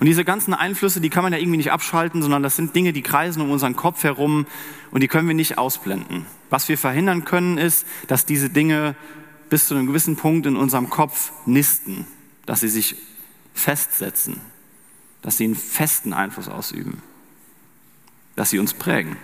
Und 0.00 0.06
diese 0.06 0.24
ganzen 0.24 0.54
Einflüsse, 0.54 1.00
die 1.00 1.10
kann 1.10 1.22
man 1.22 1.32
ja 1.32 1.38
irgendwie 1.38 1.58
nicht 1.58 1.72
abschalten, 1.72 2.22
sondern 2.22 2.42
das 2.42 2.56
sind 2.56 2.74
Dinge, 2.74 2.92
die 2.92 3.02
kreisen 3.02 3.42
um 3.42 3.50
unseren 3.50 3.76
Kopf 3.76 4.04
herum 4.04 4.46
und 4.90 5.02
die 5.02 5.08
können 5.08 5.28
wir 5.28 5.34
nicht 5.34 5.58
ausblenden. 5.58 6.24
Was 6.50 6.68
wir 6.68 6.78
verhindern 6.78 7.24
können, 7.24 7.58
ist, 7.58 7.86
dass 8.06 8.24
diese 8.24 8.48
Dinge 8.48 8.94
bis 9.50 9.68
zu 9.68 9.74
einem 9.74 9.86
gewissen 9.86 10.16
Punkt 10.16 10.46
in 10.46 10.56
unserem 10.56 10.88
Kopf 10.88 11.32
nisten, 11.44 12.06
dass 12.46 12.60
sie 12.60 12.68
sich 12.68 12.96
festsetzen, 13.54 14.40
dass 15.22 15.36
sie 15.36 15.44
einen 15.44 15.54
festen 15.54 16.12
Einfluss 16.12 16.48
ausüben, 16.48 17.00
dass 18.36 18.50
sie 18.50 18.58
uns 18.58 18.74
prägen. 18.74 19.16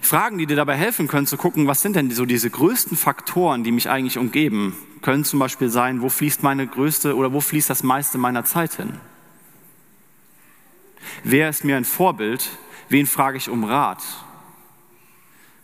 Fragen, 0.00 0.38
die 0.38 0.46
dir 0.46 0.56
dabei 0.56 0.76
helfen 0.76 1.08
können 1.08 1.26
zu 1.26 1.36
gucken, 1.36 1.66
was 1.66 1.82
sind 1.82 1.96
denn 1.96 2.10
so 2.10 2.26
diese 2.26 2.48
größten 2.48 2.96
Faktoren, 2.96 3.64
die 3.64 3.72
mich 3.72 3.90
eigentlich 3.90 4.18
umgeben, 4.18 4.76
können 5.02 5.24
zum 5.24 5.38
Beispiel 5.38 5.68
sein, 5.68 6.00
wo 6.00 6.08
fließt 6.08 6.42
meine 6.42 6.66
größte 6.66 7.16
oder 7.16 7.32
wo 7.32 7.40
fließt 7.40 7.68
das 7.68 7.82
meiste 7.82 8.16
meiner 8.16 8.44
Zeit 8.44 8.74
hin? 8.74 8.94
Wer 11.24 11.48
ist 11.48 11.64
mir 11.64 11.76
ein 11.76 11.84
Vorbild? 11.84 12.50
Wen 12.88 13.06
frage 13.06 13.36
ich 13.36 13.48
um 13.48 13.64
Rat? 13.64 14.02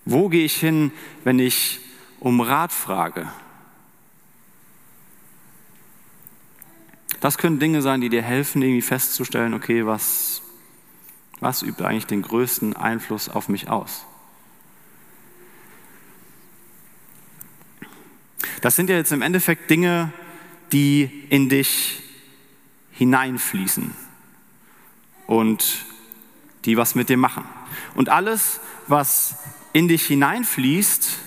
Wo 0.05 0.29
gehe 0.29 0.45
ich 0.45 0.57
hin, 0.57 0.91
wenn 1.23 1.39
ich 1.39 1.81
um 2.19 2.41
Rat 2.41 2.73
frage? 2.73 3.31
Das 7.23 7.39
können 7.39 7.61
Dinge 7.61 7.83
sein, 7.83 8.01
die 8.01 8.09
dir 8.09 8.21
helfen, 8.21 8.63
irgendwie 8.63 8.83
festzustellen, 8.83 9.55
okay, 9.55 9.87
was, 9.87 10.43
was 11.39 11.63
übt 11.63 11.85
eigentlich 11.85 12.07
den 12.07 12.21
größten 12.21 12.75
Einfluss 12.75 13.29
auf 13.29 13.49
mich 13.49 13.69
aus? 13.71 14.05
Das 18.61 18.75
sind 18.75 18.91
ja 18.91 18.97
jetzt 18.97 19.13
im 19.13 19.23
Endeffekt 19.23 19.71
Dinge, 19.71 20.13
die 20.73 21.27
in 21.29 21.49
dich 21.49 22.03
hineinfließen 22.91 23.95
und 25.29 25.85
die 26.65 26.77
was 26.77 26.97
mit 26.97 27.09
dir 27.09 27.19
machen. 27.19 27.45
Und 27.95 28.09
alles, 28.09 28.59
was 28.89 29.37
in 29.73 29.87
dich 29.87 30.07
hineinfließt, 30.07 31.19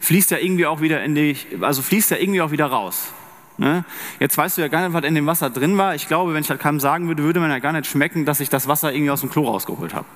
fließt 0.00 0.32
ja 0.32 0.38
irgendwie 0.38 0.66
auch 0.66 0.80
wieder 0.80 1.04
in 1.04 1.14
dich, 1.14 1.46
also 1.60 1.80
fließt 1.80 2.10
ja 2.10 2.16
irgendwie 2.16 2.40
auch 2.40 2.50
wieder 2.50 2.66
raus. 2.66 3.12
Ne? 3.58 3.84
Jetzt 4.20 4.36
weißt 4.36 4.58
du 4.58 4.62
ja 4.62 4.68
gar 4.68 4.82
nicht, 4.82 4.92
was 4.92 5.04
in 5.04 5.14
dem 5.14 5.26
Wasser 5.26 5.50
drin 5.50 5.78
war. 5.78 5.94
Ich 5.94 6.08
glaube, 6.08 6.34
wenn 6.34 6.42
ich 6.42 6.48
das 6.48 6.58
keinem 6.58 6.80
sagen 6.80 7.08
würde, 7.08 7.22
würde 7.22 7.40
man 7.40 7.50
ja 7.50 7.58
gar 7.58 7.72
nicht 7.72 7.86
schmecken, 7.86 8.24
dass 8.24 8.40
ich 8.40 8.50
das 8.50 8.68
Wasser 8.68 8.92
irgendwie 8.92 9.10
aus 9.10 9.20
dem 9.20 9.30
Klo 9.30 9.44
rausgeholt 9.44 9.94
habe. 9.94 10.06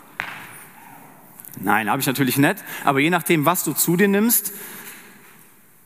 Nein, 1.58 1.90
habe 1.90 2.00
ich 2.00 2.06
natürlich 2.06 2.38
nicht. 2.38 2.56
Aber 2.84 3.00
je 3.00 3.10
nachdem, 3.10 3.46
was 3.46 3.64
du 3.64 3.72
zu 3.72 3.96
dir 3.96 4.08
nimmst, 4.08 4.52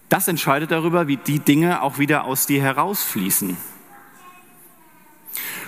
das 0.08 0.28
entscheidet 0.28 0.70
darüber, 0.70 1.08
wie 1.08 1.16
die 1.16 1.38
Dinge 1.38 1.82
auch 1.82 1.99
wieder 1.99 2.25
aus 2.25 2.46
dir 2.46 2.61
herausfließen. 2.61 3.56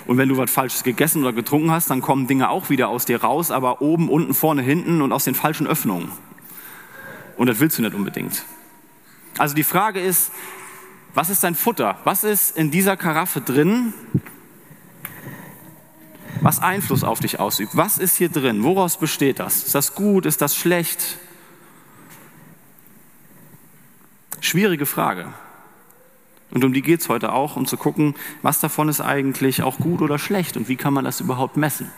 Und 0.06 0.18
wenn 0.18 0.28
du 0.28 0.36
was 0.36 0.50
Falsches 0.50 0.84
gegessen 0.84 1.22
oder 1.22 1.32
getrunken 1.32 1.72
hast, 1.72 1.90
dann 1.90 2.00
kommen 2.00 2.28
Dinge 2.28 2.48
auch 2.48 2.70
wieder 2.70 2.88
aus 2.88 3.06
dir 3.06 3.22
raus, 3.22 3.50
aber 3.50 3.82
oben, 3.82 4.08
unten, 4.08 4.34
vorne, 4.34 4.62
hinten 4.62 5.02
und 5.02 5.12
aus 5.12 5.24
den 5.24 5.34
falschen 5.34 5.66
Öffnungen. 5.66 6.12
Und 7.36 7.48
das 7.48 7.58
willst 7.58 7.78
du 7.78 7.82
nicht 7.82 7.94
unbedingt. 7.94 8.44
Also 9.38 9.54
die 9.54 9.64
Frage 9.64 10.00
ist, 10.00 10.30
was 11.16 11.30
ist 11.30 11.42
dein 11.42 11.54
Futter? 11.54 11.98
Was 12.04 12.24
ist 12.24 12.58
in 12.58 12.70
dieser 12.70 12.94
Karaffe 12.98 13.40
drin, 13.40 13.94
was 16.42 16.60
Einfluss 16.60 17.04
auf 17.04 17.20
dich 17.20 17.40
ausübt? 17.40 17.74
Was 17.74 17.96
ist 17.96 18.16
hier 18.16 18.28
drin? 18.28 18.62
Woraus 18.62 18.98
besteht 18.98 19.40
das? 19.40 19.64
Ist 19.64 19.74
das 19.74 19.94
gut? 19.94 20.26
Ist 20.26 20.42
das 20.42 20.54
schlecht? 20.54 21.16
Schwierige 24.40 24.84
Frage. 24.84 25.32
Und 26.50 26.64
um 26.64 26.74
die 26.74 26.82
geht 26.82 27.00
es 27.00 27.08
heute 27.08 27.32
auch, 27.32 27.56
um 27.56 27.64
zu 27.66 27.78
gucken, 27.78 28.14
was 28.42 28.60
davon 28.60 28.90
ist 28.90 29.00
eigentlich 29.00 29.62
auch 29.62 29.78
gut 29.78 30.02
oder 30.02 30.18
schlecht 30.18 30.58
und 30.58 30.68
wie 30.68 30.76
kann 30.76 30.92
man 30.92 31.06
das 31.06 31.22
überhaupt 31.22 31.56
messen. 31.56 31.90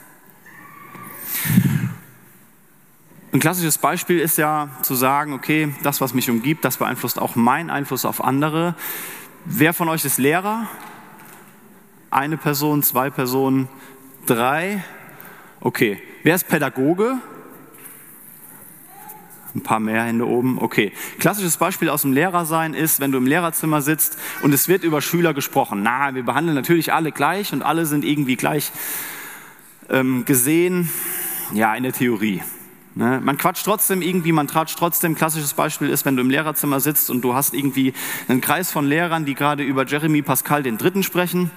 Ein 3.30 3.40
klassisches 3.40 3.76
Beispiel 3.76 4.20
ist 4.20 4.38
ja 4.38 4.70
zu 4.82 4.94
sagen, 4.94 5.34
okay, 5.34 5.74
das, 5.82 6.00
was 6.00 6.14
mich 6.14 6.30
umgibt, 6.30 6.64
das 6.64 6.78
beeinflusst 6.78 7.18
auch 7.18 7.36
meinen 7.36 7.68
Einfluss 7.68 8.06
auf 8.06 8.24
andere. 8.24 8.74
Wer 9.44 9.74
von 9.74 9.90
euch 9.90 10.06
ist 10.06 10.16
Lehrer? 10.16 10.66
Eine 12.10 12.38
Person, 12.38 12.82
zwei 12.82 13.10
Personen, 13.10 13.68
drei? 14.24 14.82
Okay. 15.60 16.00
Wer 16.22 16.36
ist 16.36 16.48
Pädagoge? 16.48 17.18
Ein 19.54 19.62
paar 19.62 19.80
mehr 19.80 20.04
Hände 20.04 20.26
oben. 20.26 20.58
Okay. 20.58 20.92
Klassisches 21.18 21.58
Beispiel 21.58 21.90
aus 21.90 22.02
dem 22.02 22.14
Lehrersein 22.14 22.72
ist, 22.72 22.98
wenn 22.98 23.12
du 23.12 23.18
im 23.18 23.26
Lehrerzimmer 23.26 23.82
sitzt 23.82 24.18
und 24.40 24.54
es 24.54 24.68
wird 24.68 24.84
über 24.84 25.02
Schüler 25.02 25.34
gesprochen. 25.34 25.82
Na, 25.82 26.14
wir 26.14 26.22
behandeln 26.22 26.54
natürlich 26.54 26.94
alle 26.94 27.12
gleich 27.12 27.52
und 27.52 27.62
alle 27.62 27.84
sind 27.84 28.06
irgendwie 28.06 28.36
gleich 28.36 28.72
ähm, 29.90 30.24
gesehen. 30.24 30.88
Ja, 31.52 31.74
in 31.74 31.82
der 31.82 31.92
Theorie. 31.92 32.42
Ne? 32.98 33.20
Man 33.22 33.38
quatscht 33.38 33.64
trotzdem 33.64 34.02
irgendwie, 34.02 34.32
man 34.32 34.48
tratscht 34.48 34.76
trotzdem. 34.76 35.14
Klassisches 35.14 35.54
Beispiel 35.54 35.88
ist, 35.88 36.04
wenn 36.04 36.16
du 36.16 36.22
im 36.22 36.30
Lehrerzimmer 36.30 36.80
sitzt 36.80 37.10
und 37.10 37.22
du 37.22 37.32
hast 37.32 37.54
irgendwie 37.54 37.94
einen 38.26 38.40
Kreis 38.40 38.72
von 38.72 38.84
Lehrern, 38.84 39.24
die 39.24 39.34
gerade 39.34 39.62
über 39.62 39.86
Jeremy 39.86 40.20
Pascal 40.20 40.64
den 40.64 40.78
Dritten 40.78 41.04
sprechen. 41.04 41.52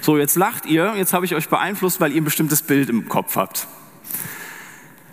So, 0.00 0.18
jetzt 0.18 0.34
lacht 0.34 0.66
ihr, 0.66 0.94
jetzt 0.96 1.12
habe 1.12 1.24
ich 1.24 1.36
euch 1.36 1.48
beeinflusst, 1.48 2.00
weil 2.00 2.10
ihr 2.10 2.20
ein 2.20 2.24
bestimmtes 2.24 2.62
Bild 2.62 2.90
im 2.90 3.08
Kopf 3.08 3.36
habt. 3.36 3.68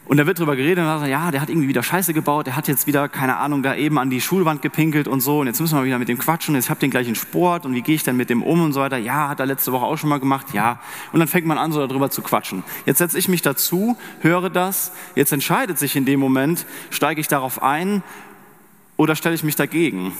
Und 0.06 0.18
da 0.18 0.26
wird 0.26 0.40
drüber 0.40 0.56
geredet 0.56 0.80
und 0.80 1.08
ja, 1.08 1.32
der 1.32 1.40
hat 1.40 1.50
irgendwie 1.50 1.68
wieder 1.68 1.84
Scheiße 1.84 2.14
gebaut, 2.14 2.48
der 2.48 2.56
hat 2.56 2.68
jetzt 2.68 2.88
wieder, 2.88 3.08
keine 3.08 3.38
Ahnung, 3.38 3.64
da 3.64 3.76
eben 3.76 3.98
an 3.98 4.10
die 4.10 4.20
Schulwand 4.20 4.62
gepinkelt 4.62 5.08
und 5.08 5.22
so 5.22 5.40
und 5.40 5.48
jetzt 5.48 5.62
müssen 5.62 5.78
wir 5.78 5.86
wieder 5.86 6.00
mit 6.00 6.10
dem 6.10 6.18
quatschen, 6.18 6.56
jetzt 6.56 6.70
habt 6.70 6.82
ihr 6.82 6.88
den 6.88 6.92
gleichen 6.92 7.16
Sport 7.16 7.66
und 7.66 7.74
wie 7.76 7.82
gehe 7.82 7.96
ich 7.96 8.04
denn 8.04 8.18
mit 8.18 8.30
dem 8.30 8.44
um 8.44 8.62
und 8.62 8.74
so 8.74 8.82
weiter. 8.82 8.98
Ja, 8.98 9.30
hat 9.30 9.40
er 9.40 9.46
letzte 9.46 9.72
Woche 9.72 9.86
auch 9.86 9.98
schon 9.98 10.10
mal 10.10 10.20
gemacht, 10.20 10.48
ja. 10.54 10.80
Und 11.14 11.20
dann 11.20 11.28
fängt 11.28 11.46
man 11.46 11.58
an, 11.58 11.72
so 11.72 11.86
darüber 11.86 12.10
zu 12.10 12.24
quatschen. 12.24 12.64
Jetzt 12.86 12.98
setze 12.98 13.18
ich 13.18 13.30
mich 13.30 13.42
dazu, 13.42 13.96
höre 14.22 14.50
das, 14.50 14.92
jetzt 15.16 15.32
entscheidet 15.32 15.78
sich 15.78 15.96
in 15.96 16.04
dem 16.04 16.20
Moment, 16.20 16.66
steige 16.90 17.22
ich 17.22 17.28
darauf 17.28 17.62
ein 17.64 18.04
oder 18.98 19.16
stelle 19.16 19.36
ich 19.36 19.44
mich 19.44 19.56
dagegen. 19.56 20.14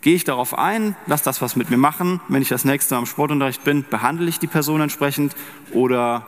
Gehe 0.00 0.14
ich 0.14 0.24
darauf 0.24 0.58
ein, 0.58 0.96
lass 1.06 1.22
das 1.22 1.42
was 1.42 1.54
mit 1.54 1.70
mir 1.70 1.76
machen, 1.76 2.20
wenn 2.28 2.42
ich 2.42 2.48
das 2.48 2.64
nächste 2.64 2.94
Mal 2.94 3.00
im 3.00 3.06
Sportunterricht 3.06 3.62
bin, 3.62 3.84
behandle 3.88 4.28
ich 4.28 4.38
die 4.38 4.46
Person 4.46 4.80
entsprechend 4.80 5.36
oder 5.72 6.26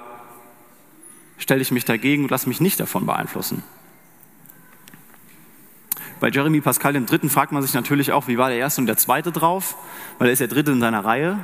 stelle 1.41 1.61
ich 1.61 1.73
mich 1.73 1.85
dagegen 1.85 2.23
und 2.23 2.31
lasse 2.31 2.49
mich 2.49 2.61
nicht 2.61 2.79
davon 2.79 3.07
beeinflussen. 3.07 3.65
Bei 6.21 6.29
Jeremy 6.29 6.61
Pascal 6.61 6.93
dem 6.93 7.07
Dritten 7.07 7.31
fragt 7.31 7.51
man 7.51 7.63
sich 7.63 7.73
natürlich 7.73 8.13
auch, 8.13 8.29
wie 8.29 8.39
war 8.39 8.51
der 8.51 8.59
Erste 8.59 8.83
und 8.83 8.87
der 8.87 8.99
Zweite 8.99 9.33
drauf, 9.33 9.77
weil 10.19 10.29
er 10.29 10.33
ist 10.33 10.41
der 10.41 10.49
Dritte 10.49 10.71
in 10.71 10.81
seiner 10.81 11.05
Reihe. 11.05 11.39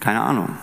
Keine 0.00 0.20
Ahnung. 0.20 0.56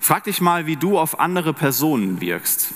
Frag 0.00 0.24
dich 0.24 0.40
mal, 0.40 0.66
wie 0.66 0.76
du 0.76 0.98
auf 0.98 1.20
andere 1.20 1.54
Personen 1.54 2.20
wirkst. 2.20 2.74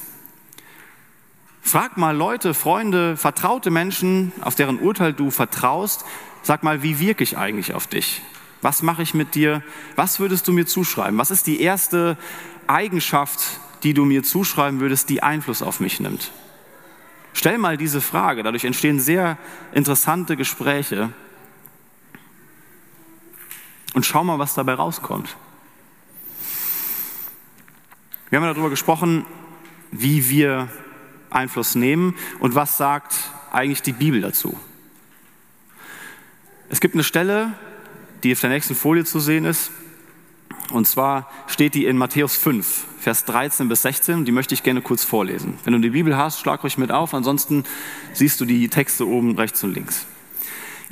Frag 1.62 1.96
mal 1.96 2.14
Leute, 2.14 2.54
Freunde, 2.54 3.16
vertraute 3.16 3.70
Menschen, 3.70 4.32
auf 4.42 4.54
deren 4.54 4.78
Urteil 4.78 5.12
du 5.12 5.30
vertraust. 5.30 6.04
Sag 6.42 6.62
mal, 6.62 6.82
wie 6.82 6.98
wirke 6.98 7.24
ich 7.24 7.38
eigentlich 7.38 7.72
auf 7.72 7.86
dich? 7.86 8.22
Was 8.62 8.82
mache 8.82 9.02
ich 9.02 9.12
mit 9.12 9.34
dir? 9.34 9.62
Was 9.96 10.20
würdest 10.20 10.46
du 10.48 10.52
mir 10.52 10.66
zuschreiben? 10.66 11.18
Was 11.18 11.32
ist 11.32 11.48
die 11.48 11.60
erste 11.60 12.16
Eigenschaft, 12.68 13.60
die 13.82 13.92
du 13.92 14.04
mir 14.04 14.22
zuschreiben 14.22 14.80
würdest, 14.80 15.10
die 15.10 15.22
Einfluss 15.22 15.62
auf 15.62 15.80
mich 15.80 15.98
nimmt? 15.98 16.30
Stell 17.34 17.58
mal 17.58 17.76
diese 17.76 18.00
Frage. 18.00 18.44
Dadurch 18.44 18.64
entstehen 18.64 19.00
sehr 19.00 19.36
interessante 19.72 20.36
Gespräche. 20.36 21.12
Und 23.94 24.06
schau 24.06 24.22
mal, 24.22 24.38
was 24.38 24.54
dabei 24.54 24.74
rauskommt. 24.74 25.36
Wir 28.30 28.40
haben 28.40 28.46
darüber 28.46 28.70
gesprochen, 28.70 29.26
wie 29.90 30.30
wir 30.30 30.68
Einfluss 31.30 31.74
nehmen 31.74 32.14
und 32.38 32.54
was 32.54 32.76
sagt 32.76 33.14
eigentlich 33.50 33.82
die 33.82 33.92
Bibel 33.92 34.20
dazu. 34.20 34.58
Es 36.70 36.80
gibt 36.80 36.94
eine 36.94 37.04
Stelle 37.04 37.52
die 38.22 38.32
auf 38.32 38.40
der 38.40 38.50
nächsten 38.50 38.74
Folie 38.74 39.04
zu 39.04 39.20
sehen 39.20 39.44
ist. 39.44 39.70
Und 40.70 40.86
zwar 40.86 41.28
steht 41.48 41.74
die 41.74 41.86
in 41.86 41.96
Matthäus 41.98 42.36
5, 42.36 42.84
Vers 42.98 43.24
13 43.24 43.68
bis 43.68 43.82
16. 43.82 44.24
Die 44.24 44.32
möchte 44.32 44.54
ich 44.54 44.62
gerne 44.62 44.80
kurz 44.80 45.04
vorlesen. 45.04 45.58
Wenn 45.64 45.74
du 45.74 45.80
die 45.80 45.90
Bibel 45.90 46.16
hast, 46.16 46.40
schlag 46.40 46.62
ruhig 46.62 46.78
mit 46.78 46.90
auf. 46.90 47.14
Ansonsten 47.14 47.64
siehst 48.12 48.40
du 48.40 48.44
die 48.44 48.68
Texte 48.68 49.06
oben 49.06 49.36
rechts 49.38 49.62
und 49.64 49.74
links. 49.74 50.06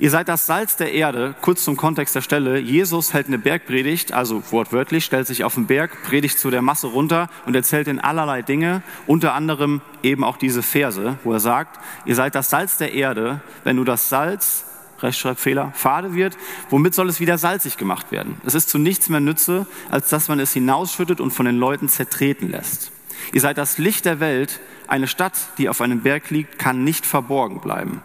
Ihr 0.00 0.10
seid 0.10 0.28
das 0.28 0.46
Salz 0.46 0.76
der 0.76 0.94
Erde. 0.94 1.34
Kurz 1.42 1.62
zum 1.62 1.76
Kontext 1.76 2.14
der 2.14 2.22
Stelle. 2.22 2.58
Jesus 2.58 3.12
hält 3.12 3.26
eine 3.26 3.38
Bergpredigt, 3.38 4.12
also 4.12 4.42
wortwörtlich, 4.50 5.04
stellt 5.04 5.26
sich 5.26 5.44
auf 5.44 5.54
den 5.54 5.66
Berg, 5.66 6.02
predigt 6.04 6.38
zu 6.38 6.50
der 6.50 6.62
Masse 6.62 6.86
runter 6.86 7.28
und 7.44 7.54
erzählt 7.54 7.86
in 7.86 7.98
allerlei 7.98 8.40
Dinge, 8.40 8.82
unter 9.06 9.34
anderem 9.34 9.82
eben 10.02 10.24
auch 10.24 10.38
diese 10.38 10.62
Verse, 10.62 11.18
wo 11.22 11.34
er 11.34 11.40
sagt, 11.40 11.78
ihr 12.06 12.14
seid 12.14 12.34
das 12.34 12.48
Salz 12.48 12.78
der 12.78 12.94
Erde. 12.94 13.42
Wenn 13.62 13.76
du 13.76 13.84
das 13.84 14.08
Salz 14.08 14.64
Rechtschreibfehler, 15.02 15.72
fade 15.74 16.14
wird, 16.14 16.36
womit 16.68 16.94
soll 16.94 17.08
es 17.08 17.20
wieder 17.20 17.38
salzig 17.38 17.76
gemacht 17.76 18.12
werden? 18.12 18.40
Es 18.44 18.54
ist 18.54 18.68
zu 18.68 18.78
nichts 18.78 19.08
mehr 19.08 19.20
Nütze, 19.20 19.66
als 19.90 20.08
dass 20.08 20.28
man 20.28 20.40
es 20.40 20.52
hinausschüttet 20.52 21.20
und 21.20 21.30
von 21.30 21.46
den 21.46 21.58
Leuten 21.58 21.88
zertreten 21.88 22.50
lässt. 22.50 22.92
Ihr 23.32 23.40
seid 23.40 23.58
das 23.58 23.78
Licht 23.78 24.04
der 24.04 24.20
Welt. 24.20 24.60
Eine 24.86 25.06
Stadt, 25.06 25.34
die 25.58 25.68
auf 25.68 25.80
einem 25.80 26.00
Berg 26.00 26.30
liegt, 26.30 26.58
kann 26.58 26.84
nicht 26.84 27.06
verborgen 27.06 27.60
bleiben. 27.60 28.02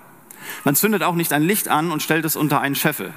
Man 0.64 0.76
zündet 0.76 1.04
auch 1.04 1.16
nicht 1.16 1.34
ein 1.34 1.44
Licht 1.44 1.68
an 1.68 1.92
und 1.92 2.04
stellt 2.04 2.26
es 2.26 2.36
unter 2.36 2.62
einen 2.62 2.76
Scheffel, 2.76 3.14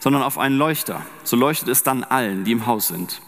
sondern 0.00 0.22
auf 0.22 0.38
einen 0.38 0.58
Leuchter. 0.58 1.02
So 1.22 1.36
leuchtet 1.36 1.68
es 1.68 1.82
dann 1.82 2.02
allen, 2.02 2.44
die 2.44 2.52
im 2.52 2.66
Haus 2.66 2.88
sind. 2.88 3.20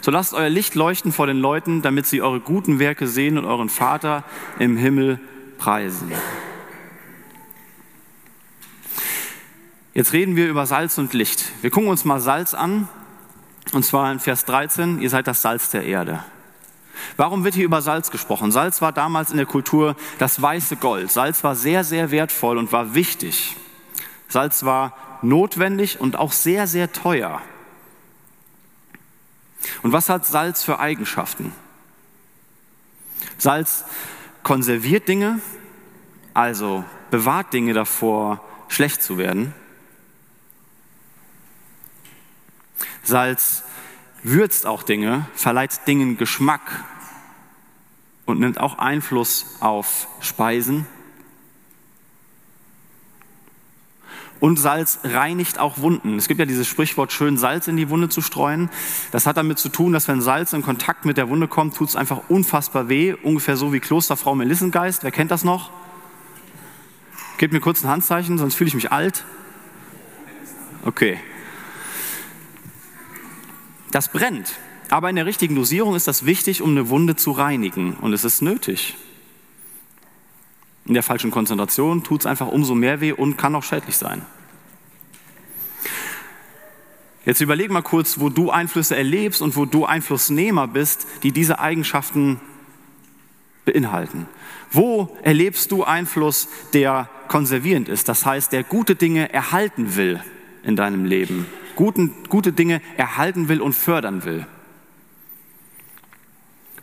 So 0.00 0.10
lasst 0.10 0.32
euer 0.32 0.48
Licht 0.48 0.74
leuchten 0.74 1.12
vor 1.12 1.26
den 1.26 1.38
Leuten, 1.38 1.82
damit 1.82 2.06
sie 2.06 2.22
eure 2.22 2.40
guten 2.40 2.78
Werke 2.78 3.06
sehen 3.06 3.36
und 3.36 3.44
euren 3.44 3.68
Vater 3.68 4.24
im 4.58 4.76
Himmel 4.76 5.20
preisen. 5.58 6.10
Jetzt 9.98 10.12
reden 10.12 10.36
wir 10.36 10.46
über 10.46 10.64
Salz 10.64 10.96
und 10.98 11.12
Licht. 11.12 11.50
Wir 11.60 11.70
gucken 11.70 11.90
uns 11.90 12.04
mal 12.04 12.20
Salz 12.20 12.54
an, 12.54 12.86
und 13.72 13.84
zwar 13.84 14.12
in 14.12 14.20
Vers 14.20 14.44
13, 14.44 15.00
ihr 15.00 15.10
seid 15.10 15.26
das 15.26 15.42
Salz 15.42 15.70
der 15.70 15.82
Erde. 15.82 16.22
Warum 17.16 17.42
wird 17.42 17.56
hier 17.56 17.64
über 17.64 17.82
Salz 17.82 18.12
gesprochen? 18.12 18.52
Salz 18.52 18.80
war 18.80 18.92
damals 18.92 19.32
in 19.32 19.38
der 19.38 19.46
Kultur 19.46 19.96
das 20.20 20.40
weiße 20.40 20.76
Gold. 20.76 21.10
Salz 21.10 21.42
war 21.42 21.56
sehr, 21.56 21.82
sehr 21.82 22.12
wertvoll 22.12 22.58
und 22.58 22.70
war 22.70 22.94
wichtig. 22.94 23.56
Salz 24.28 24.62
war 24.62 24.96
notwendig 25.22 25.98
und 25.98 26.14
auch 26.14 26.30
sehr, 26.30 26.68
sehr 26.68 26.92
teuer. 26.92 27.42
Und 29.82 29.90
was 29.90 30.08
hat 30.08 30.24
Salz 30.26 30.62
für 30.62 30.78
Eigenschaften? 30.78 31.52
Salz 33.36 33.84
konserviert 34.44 35.08
Dinge, 35.08 35.40
also 36.34 36.84
bewahrt 37.10 37.52
Dinge 37.52 37.72
davor, 37.72 38.40
schlecht 38.68 39.02
zu 39.02 39.18
werden. 39.18 39.54
Salz 43.08 43.64
würzt 44.22 44.66
auch 44.66 44.82
Dinge, 44.82 45.26
verleiht 45.34 45.86
Dingen 45.86 46.16
Geschmack 46.16 46.84
und 48.26 48.40
nimmt 48.40 48.60
auch 48.60 48.78
Einfluss 48.78 49.56
auf 49.60 50.06
Speisen. 50.20 50.86
Und 54.40 54.56
Salz 54.58 55.00
reinigt 55.02 55.58
auch 55.58 55.78
Wunden. 55.78 56.16
Es 56.16 56.28
gibt 56.28 56.38
ja 56.38 56.46
dieses 56.46 56.68
Sprichwort, 56.68 57.10
schön 57.10 57.36
Salz 57.36 57.66
in 57.66 57.76
die 57.76 57.90
Wunde 57.90 58.08
zu 58.08 58.20
streuen. 58.20 58.70
Das 59.10 59.26
hat 59.26 59.36
damit 59.36 59.58
zu 59.58 59.68
tun, 59.68 59.92
dass 59.92 60.06
wenn 60.06 60.20
Salz 60.20 60.52
in 60.52 60.62
Kontakt 60.62 61.04
mit 61.04 61.16
der 61.16 61.28
Wunde 61.28 61.48
kommt, 61.48 61.74
tut 61.74 61.88
es 61.88 61.96
einfach 61.96 62.28
unfassbar 62.28 62.88
weh. 62.88 63.14
Ungefähr 63.14 63.56
so 63.56 63.72
wie 63.72 63.80
Klosterfrau 63.80 64.36
Melissengeist. 64.36 65.02
Wer 65.02 65.10
kennt 65.10 65.32
das 65.32 65.42
noch? 65.42 65.70
Gebt 67.38 67.52
mir 67.52 67.60
kurz 67.60 67.82
ein 67.82 67.88
Handzeichen, 67.88 68.38
sonst 68.38 68.54
fühle 68.54 68.68
ich 68.68 68.74
mich 68.74 68.92
alt. 68.92 69.24
Okay. 70.84 71.18
Das 73.90 74.08
brennt. 74.08 74.54
Aber 74.90 75.10
in 75.10 75.16
der 75.16 75.26
richtigen 75.26 75.54
Dosierung 75.54 75.94
ist 75.94 76.08
das 76.08 76.24
wichtig, 76.24 76.62
um 76.62 76.70
eine 76.70 76.88
Wunde 76.88 77.16
zu 77.16 77.30
reinigen. 77.30 77.94
Und 77.94 78.12
es 78.12 78.24
ist 78.24 78.42
nötig. 78.42 78.96
In 80.86 80.94
der 80.94 81.02
falschen 81.02 81.30
Konzentration 81.30 82.02
tut 82.02 82.20
es 82.20 82.26
einfach 82.26 82.48
umso 82.48 82.74
mehr 82.74 83.00
weh 83.00 83.12
und 83.12 83.36
kann 83.36 83.54
auch 83.54 83.62
schädlich 83.62 83.96
sein. 83.96 84.22
Jetzt 87.26 87.42
überleg 87.42 87.70
mal 87.70 87.82
kurz, 87.82 88.20
wo 88.20 88.30
du 88.30 88.50
Einflüsse 88.50 88.96
erlebst 88.96 89.42
und 89.42 89.54
wo 89.54 89.66
du 89.66 89.84
Einflussnehmer 89.84 90.66
bist, 90.66 91.06
die 91.22 91.30
diese 91.30 91.58
Eigenschaften 91.58 92.40
beinhalten. 93.66 94.26
Wo 94.70 95.14
erlebst 95.22 95.70
du 95.70 95.84
Einfluss, 95.84 96.48
der 96.72 97.10
konservierend 97.28 97.90
ist, 97.90 98.08
das 98.08 98.24
heißt, 98.24 98.52
der 98.52 98.64
gute 98.64 98.94
Dinge 98.94 99.30
erhalten 99.30 99.96
will 99.96 100.22
in 100.62 100.74
deinem 100.74 101.04
Leben, 101.04 101.44
guten, 101.78 102.12
gute 102.28 102.52
Dinge 102.52 102.82
erhalten 102.96 103.48
will 103.48 103.60
und 103.60 103.72
fördern 103.72 104.24
will? 104.24 104.44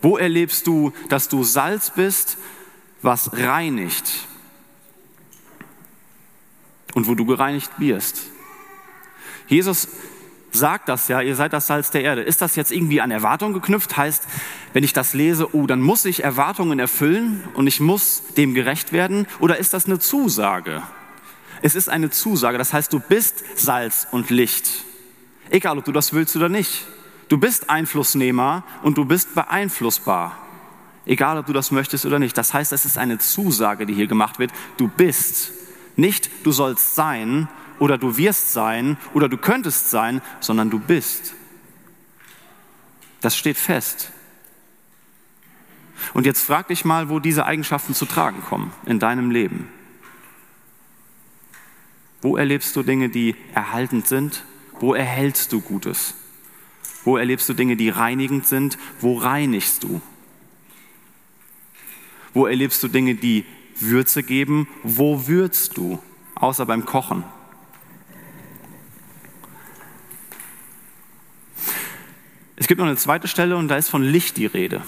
Wo 0.02 0.16
erlebst 0.18 0.68
du, 0.68 0.94
dass 1.10 1.28
du 1.28 1.44
Salz 1.44 1.90
bist, 1.90 2.38
was 3.02 3.34
reinigt 3.34 4.28
und 6.94 7.08
wo 7.08 7.14
du 7.14 7.26
gereinigt 7.26 7.72
wirst. 7.78 8.22
Jesus 9.48 9.90
sagt 10.52 10.88
das 10.88 11.10
ja, 11.10 11.20
ihr 11.22 11.36
seid 11.36 11.52
das 11.52 11.68
Salz 11.68 11.92
der 11.92 12.04
Erde. 12.04 12.22
Ist 12.22 12.42
das 12.42 12.56
jetzt 12.56 12.72
irgendwie 12.72 13.02
an 13.02 13.12
Erwartungen 13.12 13.54
geknüpft? 13.54 13.98
Heißt, 13.98 14.26
wenn 14.72 14.86
ich 14.86 14.94
das 14.94 15.14
lese, 15.14 15.54
oh, 15.54 15.68
dann 15.68 15.82
muss 15.82 16.06
ich 16.06 16.24
Erwartungen 16.24 16.80
erfüllen 16.80 17.44
und 17.56 17.68
ich 17.68 17.82
muss 17.82 18.24
dem 18.38 18.54
gerecht 18.54 18.94
werden? 18.94 19.28
Oder 19.40 19.58
ist 19.58 19.74
das 19.74 19.88
eine 19.88 20.00
Zusage? 20.00 20.84
Es 21.66 21.74
ist 21.74 21.90
eine 21.90 22.12
Zusage, 22.12 22.60
das 22.60 22.74
heißt, 22.74 22.94
du 22.94 23.00
bist 23.00 23.44
Salz 23.58 24.06
und 24.12 24.30
Licht. 24.30 24.84
Egal, 25.50 25.80
ob 25.80 25.86
du 25.86 25.92
das 25.92 26.14
willst 26.14 26.36
oder 26.36 26.48
nicht. 26.48 26.86
Du 27.28 27.40
bist 27.40 27.72
Einflussnehmer 27.72 28.64
und 28.84 29.00
du 29.00 29.06
bist 29.06 29.34
beeinflussbar. 29.34 30.38
Egal, 31.08 31.40
ob 31.40 31.48
du 31.48 31.54
das 31.54 31.72
möchtest 31.72 32.06
oder 32.06 32.20
nicht. 32.20 32.38
Das 32.38 32.54
heißt, 32.54 32.72
es 32.72 32.86
ist 32.86 33.00
eine 33.00 33.18
Zusage, 33.18 33.88
die 33.88 33.96
hier 33.96 34.06
gemacht 34.06 34.38
wird. 34.38 34.52
Du 34.78 34.88
bist. 34.88 35.54
Nicht 35.96 36.30
du 36.44 36.52
sollst 36.52 36.94
sein 36.94 37.48
oder 37.80 37.98
du 37.98 38.16
wirst 38.16 38.54
sein 38.54 38.96
oder 39.16 39.28
du 39.28 39.38
könntest 39.38 39.90
sein, 39.90 40.22
sondern 40.42 40.70
du 40.70 40.78
bist. 40.78 41.34
Das 43.22 43.36
steht 43.36 43.58
fest. 43.58 44.12
Und 46.14 46.28
jetzt 46.28 46.46
frag 46.46 46.68
dich 46.68 46.86
mal, 46.86 47.10
wo 47.10 47.18
diese 47.18 47.48
Eigenschaften 47.48 47.96
zu 47.96 48.06
tragen 48.06 48.44
kommen 48.44 48.72
in 48.86 49.00
deinem 49.00 49.32
Leben. 49.32 49.68
Wo 52.26 52.38
erlebst 52.38 52.76
du 52.76 52.82
Dinge, 52.82 53.10
die 53.10 53.36
erhaltend 53.54 54.08
sind? 54.08 54.46
Wo 54.80 54.96
erhältst 54.96 55.54
du 55.54 55.62
Gutes? 55.62 56.16
Wo 57.04 57.18
erlebst 57.18 57.48
du 57.48 57.54
Dinge, 57.54 57.76
die 57.76 57.90
reinigend 57.90 58.48
sind? 58.48 58.80
Wo 59.00 59.20
reinigst 59.20 59.84
du? 59.84 60.02
Wo 62.34 62.48
erlebst 62.48 62.82
du 62.82 62.88
Dinge, 62.88 63.14
die 63.14 63.46
Würze 63.80 64.24
geben? 64.24 64.68
Wo 64.82 65.28
würzt 65.28 65.78
du? 65.78 66.00
Außer 66.34 66.66
beim 66.66 66.86
Kochen. 66.86 67.24
Es 72.56 72.66
gibt 72.66 72.80
noch 72.80 72.88
eine 72.88 72.98
zweite 72.98 73.28
Stelle 73.28 73.56
und 73.56 73.68
da 73.68 73.76
ist 73.76 73.90
von 73.90 74.02
Licht 74.02 74.38
die 74.38 74.48
Rede. 74.48 74.82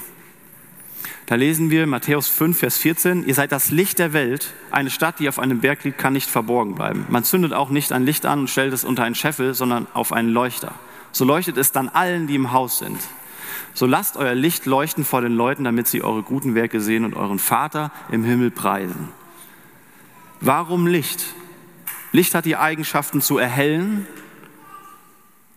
Da 1.27 1.35
lesen 1.35 1.69
wir 1.69 1.85
Matthäus 1.87 2.29
5, 2.29 2.57
Vers 2.57 2.77
14, 2.77 3.27
ihr 3.27 3.33
seid 3.35 3.51
das 3.51 3.69
Licht 3.69 3.99
der 3.99 4.13
Welt. 4.13 4.53
Eine 4.71 4.89
Stadt, 4.89 5.19
die 5.19 5.27
auf 5.27 5.39
einem 5.39 5.59
Berg 5.59 5.83
liegt, 5.83 5.97
kann 5.97 6.13
nicht 6.13 6.29
verborgen 6.29 6.75
bleiben. 6.75 7.05
Man 7.09 7.25
zündet 7.25 7.51
auch 7.51 7.69
nicht 7.69 7.91
ein 7.91 8.05
Licht 8.05 8.25
an 8.25 8.39
und 8.39 8.49
stellt 8.49 8.71
es 8.71 8.85
unter 8.85 9.03
einen 9.03 9.13
Scheffel, 9.13 9.53
sondern 9.53 9.87
auf 9.93 10.13
einen 10.13 10.29
Leuchter. 10.29 10.73
So 11.11 11.25
leuchtet 11.25 11.57
es 11.57 11.73
dann 11.73 11.89
allen, 11.89 12.27
die 12.27 12.35
im 12.35 12.53
Haus 12.53 12.79
sind. 12.79 12.97
So 13.73 13.85
lasst 13.85 14.15
euer 14.15 14.35
Licht 14.35 14.65
leuchten 14.65 15.03
vor 15.03 15.19
den 15.19 15.33
Leuten, 15.33 15.65
damit 15.65 15.87
sie 15.87 16.01
eure 16.01 16.23
guten 16.23 16.55
Werke 16.55 16.79
sehen 16.79 17.03
und 17.03 17.13
euren 17.13 17.39
Vater 17.39 17.91
im 18.09 18.23
Himmel 18.23 18.49
preisen. 18.49 19.09
Warum 20.39 20.87
Licht? 20.87 21.25
Licht 22.13 22.35
hat 22.35 22.45
die 22.45 22.55
Eigenschaften 22.55 23.19
zu 23.19 23.37
erhellen, 23.37 24.07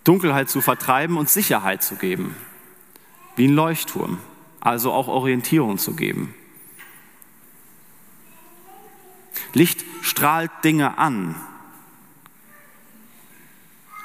Dunkelheit 0.03 0.51
zu 0.51 0.63
vertreiben 0.63 1.17
und 1.17 1.31
Sicherheit 1.31 1.85
zu 1.85 1.95
geben. 1.95 2.35
Wie 3.37 3.47
ein 3.47 3.55
Leuchtturm, 3.55 4.19
also 4.61 4.93
auch 4.93 5.09
Orientierung 5.09 5.79
zu 5.79 5.95
geben. 5.95 6.35
Licht 9.53 9.85
strahlt 10.03 10.51
Dinge 10.63 10.99
an, 10.99 11.35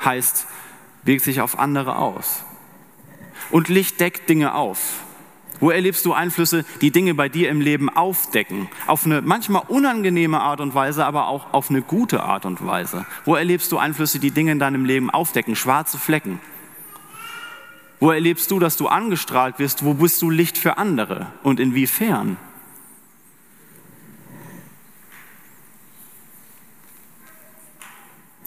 heißt, 0.04 0.48
wirkt 1.04 1.24
sich 1.24 1.42
auf 1.42 1.60
andere 1.60 1.98
aus. 1.98 2.44
Und 3.52 3.70
Licht 3.70 4.00
deckt 4.00 4.28
Dinge 4.28 4.56
auf. 4.56 5.02
Wo 5.60 5.70
erlebst 5.70 6.06
du 6.06 6.14
Einflüsse, 6.14 6.66
die 6.82 6.92
Dinge 6.92 7.14
bei 7.14 7.30
dir 7.30 7.50
im 7.50 7.62
Leben 7.62 7.90
aufdecken? 7.90 8.68
Auf 8.88 9.06
eine 9.06 9.22
manchmal 9.22 9.64
unangenehme 9.68 10.42
Art 10.42 10.60
und 10.60 10.76
Weise, 10.76 11.06
aber 11.06 11.28
auch 11.28 11.54
auf 11.54 11.70
eine 11.70 11.82
gute 11.82 12.24
Art 12.24 12.46
und 12.46 12.66
Weise. 12.66 13.06
Wo 13.24 13.36
erlebst 13.36 13.72
du 13.72 13.78
Einflüsse, 13.78 14.20
die 14.20 14.32
Dinge 14.32 14.52
in 14.52 14.60
deinem 14.60 14.84
Leben 14.84 15.10
aufdecken? 15.10 15.56
Schwarze 15.56 15.98
Flecken. 15.98 16.42
Wo 18.06 18.12
erlebst 18.12 18.52
du, 18.52 18.60
dass 18.60 18.78
du 18.78 18.88
angestrahlt 18.88 19.58
wirst? 19.58 19.84
Wo 19.84 19.96
bist 19.96 20.22
du 20.22 20.30
Licht 20.30 20.60
für 20.60 20.78
andere? 20.78 21.34
Und 21.42 21.60
inwiefern? 21.60 22.38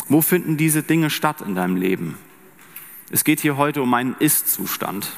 Wo 0.08 0.20
finden 0.20 0.56
diese 0.56 0.84
Dinge 0.84 1.10
statt 1.10 1.40
in 1.40 1.56
deinem 1.56 1.74
Leben? 1.74 2.16
Es 3.10 3.24
geht 3.24 3.40
hier 3.40 3.56
heute 3.56 3.82
um 3.82 3.92
einen 3.94 4.14
Ist-Zustand. 4.20 5.16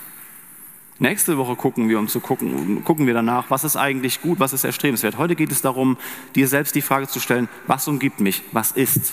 Nächste 0.98 1.36
Woche 1.36 1.54
gucken 1.54 1.90
wir, 1.90 1.98
um 1.98 2.08
zu 2.08 2.20
gucken, 2.20 2.82
gucken 2.82 3.06
wir 3.06 3.12
danach, 3.12 3.50
was 3.50 3.64
ist 3.64 3.76
eigentlich 3.76 4.22
gut, 4.22 4.40
was 4.40 4.54
ist 4.54 4.64
erstrebenswert. 4.64 5.18
Heute 5.18 5.36
geht 5.36 5.52
es 5.52 5.60
darum, 5.60 5.98
dir 6.34 6.48
selbst 6.48 6.74
die 6.74 6.80
Frage 6.80 7.08
zu 7.08 7.20
stellen, 7.20 7.50
was 7.66 7.86
umgibt 7.88 8.20
mich, 8.20 8.42
was 8.52 8.72
ist? 8.72 9.12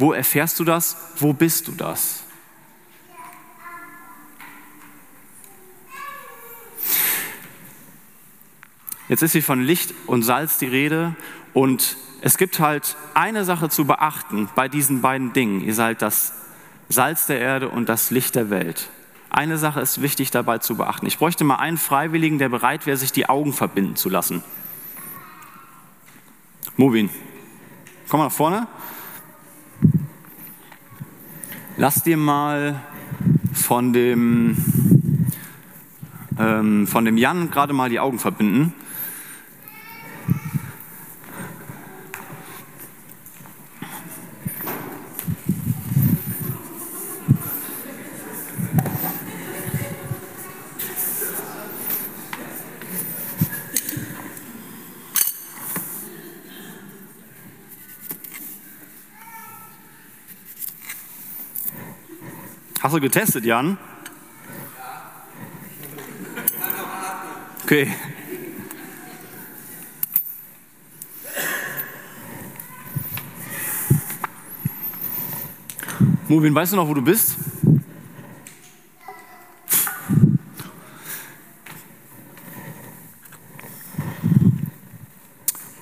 Wo 0.00 0.12
erfährst 0.12 0.58
du 0.58 0.64
das? 0.64 0.96
Wo 1.18 1.32
bist 1.32 1.68
du 1.68 1.72
das? 1.76 2.24
Jetzt 9.12 9.20
ist 9.20 9.32
hier 9.32 9.42
von 9.42 9.60
Licht 9.60 9.92
und 10.06 10.22
Salz 10.22 10.56
die 10.56 10.64
Rede 10.64 11.14
und 11.52 11.98
es 12.22 12.38
gibt 12.38 12.60
halt 12.60 12.96
eine 13.12 13.44
Sache 13.44 13.68
zu 13.68 13.84
beachten 13.84 14.48
bei 14.54 14.68
diesen 14.68 15.02
beiden 15.02 15.34
Dingen. 15.34 15.60
Ihr 15.60 15.74
seid 15.74 16.00
das 16.00 16.32
Salz 16.88 17.26
der 17.26 17.38
Erde 17.38 17.68
und 17.68 17.90
das 17.90 18.10
Licht 18.10 18.36
der 18.36 18.48
Welt. 18.48 18.88
Eine 19.28 19.58
Sache 19.58 19.82
ist 19.82 20.00
wichtig 20.00 20.30
dabei 20.30 20.56
zu 20.56 20.78
beachten. 20.78 21.04
Ich 21.04 21.18
bräuchte 21.18 21.44
mal 21.44 21.56
einen 21.56 21.76
Freiwilligen, 21.76 22.38
der 22.38 22.48
bereit 22.48 22.86
wäre, 22.86 22.96
sich 22.96 23.12
die 23.12 23.28
Augen 23.28 23.52
verbinden 23.52 23.96
zu 23.96 24.08
lassen. 24.08 24.42
Mubin, 26.78 27.10
komm 28.08 28.20
mal 28.20 28.24
nach 28.28 28.32
vorne. 28.32 28.66
Lass 31.76 32.02
dir 32.02 32.16
mal 32.16 32.80
von 33.52 33.92
dem, 33.92 34.56
ähm, 36.38 36.86
von 36.86 37.04
dem 37.04 37.18
Jan 37.18 37.50
gerade 37.50 37.74
mal 37.74 37.90
die 37.90 38.00
Augen 38.00 38.18
verbinden. 38.18 38.72
Hast 62.82 62.96
du 62.96 63.00
getestet, 63.00 63.44
Jan? 63.44 63.78
Okay. 67.62 67.94
Mubin, 76.26 76.52
weißt 76.52 76.72
du 76.72 76.76
noch, 76.76 76.88
wo 76.88 76.94
du 76.94 77.02
bist? 77.02 77.36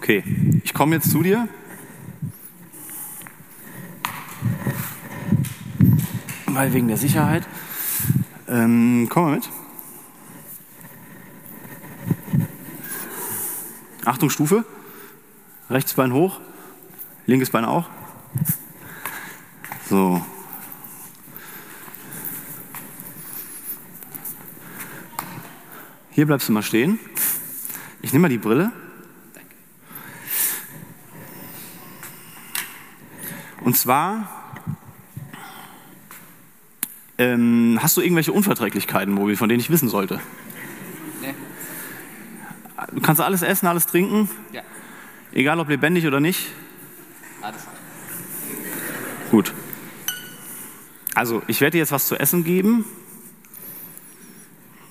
Okay, 0.02 0.22
ich 0.62 0.74
komme 0.74 0.96
jetzt 0.96 1.10
zu 1.10 1.22
dir. 1.22 1.48
Weil 6.52 6.72
wegen 6.72 6.88
der 6.88 6.96
Sicherheit. 6.96 7.46
Ähm, 8.48 9.06
komm 9.08 9.24
mal 9.24 9.34
mit. 9.36 9.48
Achtung, 14.04 14.30
Stufe. 14.30 14.64
Rechts 15.68 15.94
Bein 15.94 16.12
hoch, 16.12 16.40
linkes 17.26 17.50
Bein 17.50 17.64
auch. 17.64 17.88
So. 19.88 20.24
Hier 26.10 26.26
bleibst 26.26 26.48
du 26.48 26.52
mal 26.52 26.62
stehen. 26.62 26.98
Ich 28.02 28.12
nehme 28.12 28.22
mal 28.22 28.28
die 28.28 28.38
Brille. 28.38 28.72
Und 33.60 33.76
zwar 33.76 34.39
ähm, 37.20 37.78
hast 37.83 37.98
du 37.98 38.00
irgendwelche 38.00 38.33
Unverträglichkeiten, 38.33 39.12
Mobil, 39.12 39.37
von 39.37 39.50
denen 39.50 39.61
ich 39.61 39.68
wissen 39.68 39.90
sollte? 39.90 40.20
Nee. 41.20 41.35
Du 42.92 43.00
kannst 43.02 43.20
alles 43.20 43.42
essen, 43.42 43.66
alles 43.66 43.87
trinken? 43.87 44.30
Ja. 44.52 44.62
Egal 45.33 45.61
ob 45.61 45.68
lebendig 45.68 46.06
oder 46.06 46.18
nicht? 46.18 46.50
Alles. 47.42 47.66
Gut. 49.30 49.52
Also, 51.14 51.42
ich 51.46 51.61
werde 51.61 51.72
dir 51.72 51.78
jetzt 51.78 51.92
was 51.92 52.06
zu 52.06 52.18
essen 52.18 52.42
geben. 52.42 52.87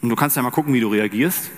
Und 0.02 0.10
du 0.10 0.16
kannst 0.16 0.38
ja 0.38 0.44
mal 0.44 0.52
gucken, 0.52 0.72
wie 0.76 0.82
du 0.82 0.90
reagierst. 0.90 1.50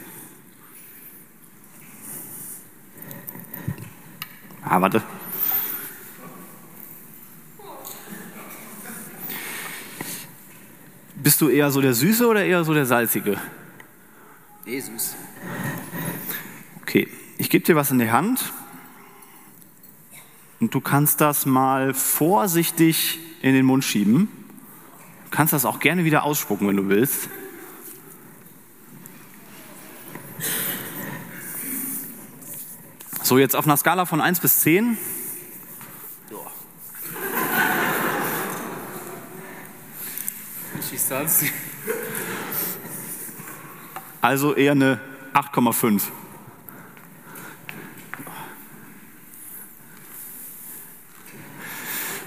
Ah, 4.63 4.79
warte. 4.79 5.03
Bist 11.23 11.39
du 11.39 11.49
eher 11.49 11.69
so 11.69 11.81
der 11.81 11.93
Süße 11.93 12.25
oder 12.25 12.43
eher 12.43 12.63
so 12.63 12.73
der 12.73 12.87
Salzige? 12.87 13.37
Nee, 14.65 14.79
süß. 14.79 15.15
Okay, 16.81 17.07
ich 17.37 17.49
gebe 17.51 17.63
dir 17.63 17.75
was 17.75 17.91
in 17.91 17.99
die 17.99 18.09
Hand 18.09 18.51
und 20.59 20.73
du 20.73 20.81
kannst 20.81 21.21
das 21.21 21.45
mal 21.45 21.93
vorsichtig 21.93 23.19
in 23.43 23.53
den 23.53 23.65
Mund 23.65 23.83
schieben. 23.83 24.29
Du 25.25 25.37
kannst 25.37 25.53
das 25.53 25.63
auch 25.65 25.79
gerne 25.79 26.05
wieder 26.05 26.23
ausspucken, 26.23 26.67
wenn 26.67 26.77
du 26.77 26.89
willst. 26.89 27.29
So, 33.21 33.37
jetzt 33.37 33.55
auf 33.55 33.65
einer 33.65 33.77
Skala 33.77 34.05
von 34.05 34.21
1 34.21 34.39
bis 34.39 34.61
10. 34.61 34.97
Schießt 41.11 41.51
Also 44.21 44.55
eher 44.55 44.71
eine 44.71 44.99
8,5. 45.33 46.03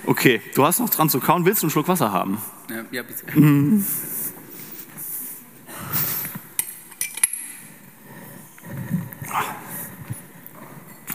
Okay, 0.07 0.43
du 0.55 0.67
hast 0.67 0.81
noch 0.81 0.91
dran 0.91 1.09
zu 1.09 1.19
kauen. 1.19 1.47
Willst 1.47 1.63
du 1.63 1.67
einen 1.67 1.71
Schluck 1.71 1.89
Wasser 1.89 2.13
haben? 2.13 2.39
Ja, 2.69 2.85
ja 2.91 3.03
bitte. 3.03 3.41
Mhm. 3.41 3.87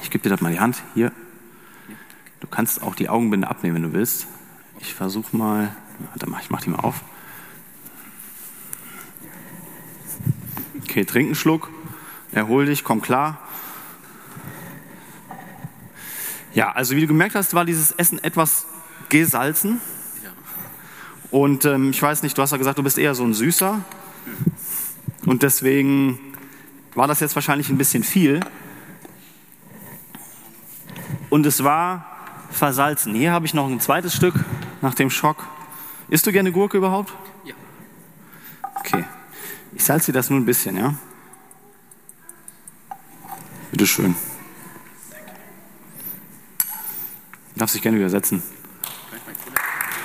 Ich 0.01 0.09
gebe 0.09 0.23
dir 0.23 0.29
das 0.29 0.41
mal 0.41 0.51
die 0.51 0.59
Hand. 0.59 0.81
Hier. 0.95 1.11
Du 2.39 2.47
kannst 2.47 2.81
auch 2.81 2.95
die 2.95 3.09
Augenbinde 3.09 3.47
abnehmen, 3.47 3.75
wenn 3.75 3.83
du 3.83 3.93
willst. 3.93 4.25
Ich 4.79 4.95
versuche 4.95 5.37
mal. 5.37 5.75
Warte 6.11 6.27
mal, 6.27 6.41
ich 6.41 6.49
mache 6.49 6.63
die 6.63 6.69
mal 6.71 6.79
auf. 6.79 7.03
Okay, 10.89 11.05
trink 11.05 11.27
einen 11.27 11.35
Schluck, 11.35 11.69
erhol 12.31 12.65
dich, 12.65 12.83
komm 12.83 12.99
klar. 12.99 13.37
Ja, 16.55 16.71
also 16.71 16.95
wie 16.95 17.01
du 17.01 17.05
gemerkt 17.05 17.35
hast, 17.35 17.53
war 17.53 17.63
dieses 17.63 17.91
Essen 17.91 18.17
etwas 18.23 18.65
gesalzen. 19.09 19.79
Und 21.29 21.65
ähm, 21.65 21.91
ich 21.91 22.01
weiß 22.01 22.23
nicht, 22.23 22.35
du 22.35 22.41
hast 22.41 22.49
ja 22.49 22.57
gesagt, 22.57 22.79
du 22.79 22.83
bist 22.83 22.97
eher 22.97 23.13
so 23.13 23.23
ein 23.23 23.35
Süßer. 23.35 23.83
Und 25.27 25.43
deswegen 25.43 26.17
war 26.95 27.07
das 27.07 27.19
jetzt 27.19 27.35
wahrscheinlich 27.35 27.69
ein 27.69 27.77
bisschen 27.77 28.03
viel. 28.03 28.39
Und 31.29 31.45
es 31.45 31.63
war 31.63 32.03
versalzen. 32.49 33.13
Hier 33.13 33.31
habe 33.31 33.45
ich 33.45 33.53
noch 33.53 33.69
ein 33.69 33.79
zweites 33.79 34.15
Stück 34.15 34.33
nach 34.81 34.95
dem 34.95 35.11
Schock. 35.11 35.45
Isst 36.09 36.25
du 36.25 36.31
gerne 36.31 36.51
Gurke 36.51 36.77
überhaupt? 36.77 37.13
Salze 39.89 40.11
das 40.11 40.29
nur 40.29 40.39
ein 40.39 40.45
bisschen, 40.45 40.77
ja? 40.77 40.93
Bitte 43.71 43.87
schön. 43.87 44.13
Du 47.55 47.59
darfst 47.59 47.73
dich 47.73 47.81
gerne 47.81 47.97
wieder 47.97 48.11
setzen. 48.11 48.43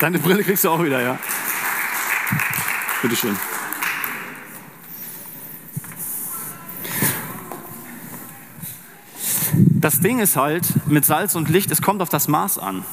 Deine 0.00 0.20
Brille 0.20 0.42
kriegst 0.42 0.64
du 0.64 0.70
auch 0.70 0.82
wieder, 0.82 1.02
ja? 1.02 1.18
Bitte 3.02 3.14
schön. 3.14 3.36
Das 9.52 10.00
Ding 10.00 10.18
ist 10.18 10.36
halt 10.36 10.64
mit 10.86 11.04
Salz 11.04 11.34
und 11.34 11.50
Licht, 11.50 11.70
es 11.70 11.82
kommt 11.82 12.00
auf 12.00 12.08
das 12.08 12.26
Maß 12.26 12.56
an. 12.56 12.86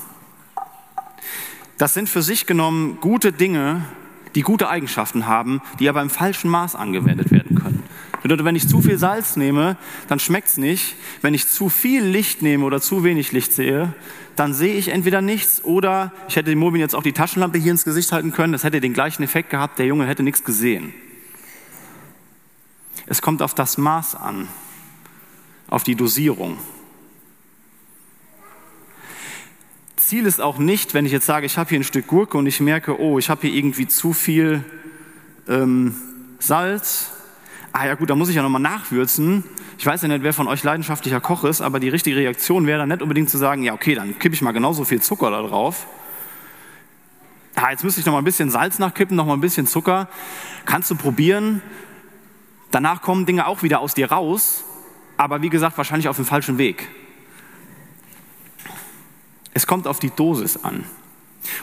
Das 1.78 1.94
sind 1.94 2.10
für 2.10 2.22
sich 2.22 2.46
genommen 2.46 2.98
gute 3.00 3.32
Dinge, 3.32 3.86
die 4.36 4.42
gute 4.42 4.70
Eigenschaften 4.70 5.28
haben, 5.28 5.62
die 5.80 5.90
aber 5.90 6.02
im 6.02 6.10
falschen 6.10 6.50
Maß 6.50 6.76
angewendet 6.76 7.32
werden 7.32 7.56
können. 7.56 7.84
Bedeutet, 8.22 8.46
wenn 8.46 8.56
ich 8.56 8.68
zu 8.68 8.82
viel 8.82 8.98
Salz 8.98 9.36
nehme, 9.36 9.78
dann 10.08 10.20
schmeckt 10.20 10.48
es 10.48 10.58
nicht. 10.58 10.96
Wenn 11.22 11.34
ich 11.34 11.48
zu 11.48 11.70
viel 11.70 12.04
Licht 12.04 12.42
nehme 12.42 12.66
oder 12.66 12.80
zu 12.80 13.04
wenig 13.04 13.32
Licht 13.32 13.52
sehe, 13.52 13.94
dann 14.36 14.54
sehe 14.54 14.76
ich 14.76 14.90
entweder 14.90 15.22
nichts 15.22 15.64
oder 15.64 16.12
ich 16.28 16.36
hätte 16.36 16.52
dem 16.52 16.60
Mobin 16.60 16.80
jetzt 16.80 16.96
auch 16.96 17.04
die 17.04 17.14
Taschenlampe 17.14 17.58
hier 17.58 17.72
ins 17.72 17.84
Gesicht 17.84 18.12
halten 18.12 18.32
können. 18.32 18.54
Das 18.54 18.64
hätte 18.64 18.80
den 18.80 18.94
gleichen 18.94 19.24
Effekt 19.24 19.50
gehabt. 19.50 19.80
Der 19.80 19.88
Junge 19.88 20.06
hätte 20.06 20.24
nichts 20.24 20.44
gesehen. 20.44 20.94
Es 23.08 23.22
kommt 23.22 23.42
auf 23.42 23.56
das 23.56 23.78
Maß 23.78 24.16
an, 24.16 24.48
auf 25.68 25.84
die 25.84 25.96
Dosierung. 25.96 26.58
Ziel 30.02 30.26
ist 30.26 30.42
auch 30.42 30.58
nicht, 30.58 30.94
wenn 30.94 31.06
ich 31.06 31.12
jetzt 31.12 31.26
sage, 31.26 31.46
ich 31.46 31.58
habe 31.58 31.70
hier 31.70 31.80
ein 31.80 31.84
Stück 31.84 32.08
Gurke 32.08 32.38
und 32.38 32.48
ich 32.48 32.60
merke, 32.60 33.00
oh, 33.00 33.20
ich 33.20 33.30
habe 33.30 33.48
hier 33.48 33.56
irgendwie 33.56 33.88
zu 33.88 34.14
viel 34.14 34.64
ähm, 35.48 35.96
Salz. 36.40 37.12
Ah 37.72 37.86
ja 37.86 37.96
gut, 37.96 38.10
da 38.10 38.16
muss 38.16 38.28
ich 38.28 38.36
ja 38.36 38.42
nochmal 38.42 38.62
nachwürzen. 38.62 39.44
Ich 39.78 39.86
weiß 39.86 40.02
ja 40.02 40.08
nicht, 40.08 40.24
wer 40.24 40.34
von 40.34 40.48
euch 40.48 40.64
leidenschaftlicher 40.64 41.22
Koch 41.22 41.44
ist, 41.44 41.62
aber 41.62 41.80
die 41.80 41.90
richtige 41.90 42.18
Reaktion 42.18 42.68
wäre 42.68 42.80
dann 42.80 42.90
nicht 42.90 43.02
unbedingt 43.02 43.30
zu 43.30 43.38
sagen, 43.38 43.64
ja 43.64 43.74
okay, 43.74 43.96
dann 43.96 44.18
kippe 44.20 44.36
ich 44.36 44.42
mal 44.42 44.52
genauso 44.52 44.84
viel 44.84 45.02
Zucker 45.02 45.32
da 45.32 45.42
drauf. 45.44 45.88
Ah, 47.56 47.70
jetzt 47.70 47.84
müsste 47.84 48.00
ich 48.00 48.06
noch 48.06 48.14
mal 48.14 48.20
ein 48.20 48.26
bisschen 48.26 48.50
Salz 48.50 48.80
nachkippen, 48.80 49.16
noch 49.16 49.26
mal 49.26 49.34
ein 49.34 49.42
bisschen 49.42 49.68
Zucker. 49.68 50.10
Kannst 50.66 50.90
du 50.90 50.96
probieren. 50.96 51.62
Danach 52.72 53.02
kommen 53.02 53.26
Dinge 53.26 53.46
auch 53.46 53.62
wieder 53.64 53.80
aus 53.80 53.94
dir 53.94 54.12
raus, 54.12 54.64
aber 55.18 55.42
wie 55.42 55.50
gesagt, 55.50 55.78
wahrscheinlich 55.78 56.08
auf 56.08 56.16
dem 56.16 56.26
falschen 56.26 56.58
Weg. 56.58 56.90
Es 59.54 59.68
kommt 59.68 59.88
auf 59.88 60.00
die 60.00 60.12
Dosis 60.12 60.58
an. 60.64 60.84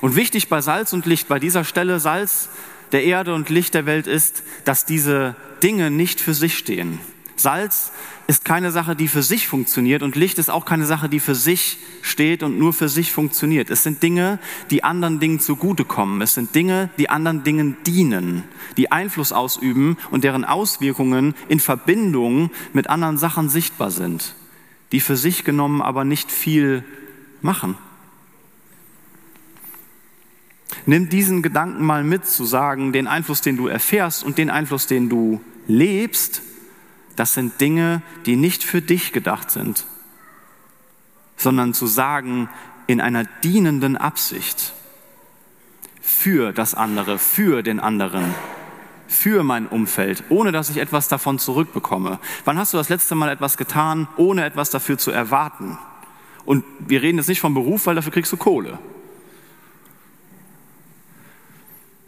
Und 0.01 0.17
wichtig 0.17 0.49
bei 0.49 0.61
Salz 0.61 0.93
und 0.93 1.07
Licht, 1.07 1.29
bei 1.29 1.39
dieser 1.39 1.65
Stelle, 1.65 2.01
Salz 2.01 2.49
der 2.93 3.05
Erde 3.05 3.35
und 3.35 3.51
Licht 3.51 3.75
der 3.75 3.87
Welt 3.87 4.07
ist, 4.07 4.43
dass 4.65 4.87
diese 4.87 5.37
Dinge 5.63 5.91
nicht 5.91 6.21
für 6.21 6.35
sich 6.35 6.57
stehen. 6.57 6.99
Salz 7.37 7.93
ist 8.27 8.45
keine 8.45 8.71
Sache, 8.71 8.97
die 8.97 9.09
für 9.09 9.23
sich 9.23 9.49
funktioniert 9.49 10.03
und 10.03 10.17
Licht 10.17 10.39
ist 10.39 10.51
auch 10.51 10.65
keine 10.65 10.85
Sache, 10.85 11.09
die 11.09 11.21
für 11.21 11.35
sich 11.35 11.79
steht 12.03 12.43
und 12.43 12.59
nur 12.59 12.73
für 12.73 12.89
sich 12.89 13.13
funktioniert. 13.13 13.71
Es 13.71 13.83
sind 13.83 14.03
Dinge, 14.03 14.39
die 14.71 14.85
anderen 14.85 15.21
Dingen 15.21 15.41
zugutekommen. 15.41 16.21
Es 16.21 16.35
sind 16.35 16.55
Dinge, 16.55 16.91
die 16.99 17.09
anderen 17.09 17.45
Dingen 17.45 17.77
dienen, 17.87 18.45
die 18.77 18.93
Einfluss 18.93 19.33
ausüben 19.33 19.97
und 20.11 20.25
deren 20.25 20.45
Auswirkungen 20.45 21.35
in 21.49 21.61
Verbindung 21.61 22.51
mit 22.73 22.91
anderen 22.91 23.19
Sachen 23.19 23.49
sichtbar 23.49 23.91
sind, 23.91 24.35
die 24.93 25.01
für 25.01 25.17
sich 25.17 25.45
genommen 25.45 25.81
aber 25.81 26.05
nicht 26.05 26.31
viel 26.31 26.85
machen. 27.43 27.77
Nimm 30.87 31.09
diesen 31.09 31.43
Gedanken 31.43 31.85
mal 31.85 32.05
mit, 32.05 32.27
zu 32.27 32.45
sagen, 32.45 32.93
den 32.93 33.07
Einfluss, 33.07 33.41
den 33.41 33.57
du 33.57 33.67
erfährst 33.67 34.25
und 34.25 34.39
den 34.39 34.51
Einfluss, 34.51 34.87
den 34.87 35.09
du 35.09 35.41
lebst, 35.67 36.43
das 37.17 37.35
sind 37.35 37.61
Dinge, 37.61 38.03
die 38.27 38.37
nicht 38.37 38.65
für 38.65 38.81
dich 38.81 39.13
gedacht 39.13 39.51
sind, 39.51 39.87
sondern 41.37 41.75
zu 41.75 41.87
sagen, 41.87 42.49
in 42.87 43.01
einer 43.01 43.25
dienenden 43.25 43.97
Absicht, 43.97 44.73
für 46.01 46.53
das 46.53 46.75
andere, 46.75 47.19
für 47.19 47.63
den 47.63 47.81
anderen, 47.81 48.35
für 49.09 49.43
mein 49.43 49.67
Umfeld, 49.67 50.25
ohne 50.29 50.53
dass 50.53 50.71
ich 50.71 50.79
etwas 50.79 51.09
davon 51.09 51.39
zurückbekomme. 51.39 52.19
Wann 52.45 52.59
hast 52.59 52.73
du 52.73 52.77
das 52.79 52.89
letzte 52.89 53.15
Mal 53.15 53.31
etwas 53.31 53.57
getan, 53.57 54.09
ohne 54.17 54.45
etwas 54.45 54.71
dafür 54.71 54.97
zu 54.97 55.11
erwarten? 55.11 55.79
Und 56.49 56.65
wir 56.79 57.03
reden 57.03 57.19
jetzt 57.19 57.29
nicht 57.29 57.43
vom 57.43 57.53
Beruf, 57.53 57.85
weil 57.85 57.95
dafür 57.95 58.11
kriegst 58.11 58.33
du 58.33 58.39
Kohle. 58.39 58.79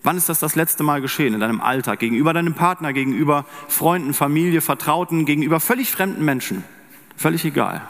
Wann 0.03 0.16
ist 0.16 0.31
das 0.31 0.40
das 0.40 0.55
letzte 0.55 0.83
Mal 0.83 1.03
geschehen 1.03 1.35
in 1.35 1.40
deinem 1.40 1.61
Alltag, 1.61 1.98
gegenüber 1.98 2.33
deinem 2.33 2.55
Partner, 2.55 2.94
gegenüber 2.94 3.44
Freunden, 3.68 4.14
Familie, 4.14 4.62
Vertrauten, 4.62 5.26
gegenüber 5.26 5.61
völlig 5.61 5.90
fremden 5.90 6.24
Menschen? 6.24 6.64
Völlig 7.18 7.44
egal. 7.44 7.87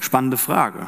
Spannende 0.00 0.38
Frage. 0.38 0.86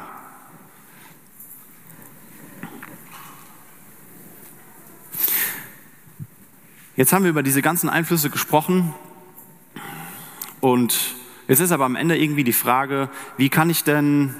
Jetzt 6.96 7.12
haben 7.12 7.24
wir 7.24 7.30
über 7.30 7.42
diese 7.42 7.60
ganzen 7.60 7.90
Einflüsse 7.90 8.30
gesprochen 8.30 8.94
und 10.60 11.14
jetzt 11.48 11.60
ist 11.60 11.72
aber 11.72 11.84
am 11.84 11.96
Ende 11.96 12.16
irgendwie 12.16 12.44
die 12.44 12.52
Frage, 12.52 13.08
wie 13.36 13.48
kann 13.48 13.70
ich 13.70 13.84
denn 13.84 14.34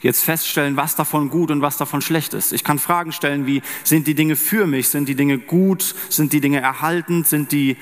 jetzt 0.00 0.22
feststellen, 0.22 0.76
was 0.76 0.96
davon 0.96 1.30
gut 1.30 1.50
und 1.50 1.62
was 1.62 1.78
davon 1.78 2.02
schlecht 2.02 2.34
ist. 2.34 2.52
Ich 2.52 2.62
kann 2.62 2.78
Fragen 2.78 3.10
stellen 3.10 3.46
wie, 3.46 3.62
sind 3.84 4.06
die 4.06 4.14
Dinge 4.14 4.36
für 4.36 4.66
mich, 4.66 4.88
sind 4.90 5.08
die 5.08 5.14
Dinge 5.14 5.38
gut, 5.38 5.94
sind 6.10 6.34
die 6.34 6.42
Dinge 6.42 6.60
erhaltend, 6.60 7.26
sind 7.26 7.52
die 7.52 7.78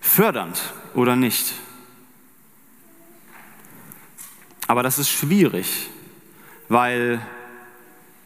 fördernd 0.00 0.74
oder 0.94 1.16
nicht. 1.16 1.54
Aber 4.66 4.82
das 4.82 4.98
ist 4.98 5.08
schwierig, 5.08 5.88
weil 6.68 7.20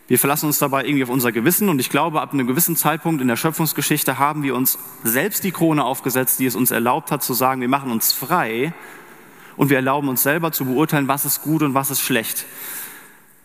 wir 0.06 0.18
verlassen 0.18 0.46
uns 0.46 0.58
dabei 0.58 0.84
irgendwie 0.84 1.02
auf 1.02 1.08
unser 1.08 1.32
Gewissen 1.32 1.70
und 1.70 1.78
ich 1.78 1.88
glaube, 1.88 2.20
ab 2.20 2.34
einem 2.34 2.46
gewissen 2.46 2.76
Zeitpunkt 2.76 3.22
in 3.22 3.28
der 3.28 3.36
Schöpfungsgeschichte 3.36 4.18
haben 4.18 4.42
wir 4.42 4.54
uns 4.54 4.78
selbst 5.02 5.44
die 5.44 5.50
Krone 5.50 5.82
aufgesetzt, 5.82 6.40
die 6.40 6.46
es 6.46 6.56
uns 6.56 6.70
erlaubt 6.70 7.10
hat 7.10 7.22
zu 7.22 7.32
sagen, 7.32 7.62
wir 7.62 7.68
machen 7.68 7.90
uns 7.90 8.12
frei 8.12 8.74
und 9.56 9.70
wir 9.70 9.76
erlauben 9.76 10.08
uns 10.08 10.22
selber 10.22 10.52
zu 10.52 10.66
beurteilen, 10.66 11.08
was 11.08 11.24
ist 11.24 11.42
gut 11.42 11.62
und 11.62 11.72
was 11.72 11.90
ist 11.90 12.00
schlecht. 12.00 12.44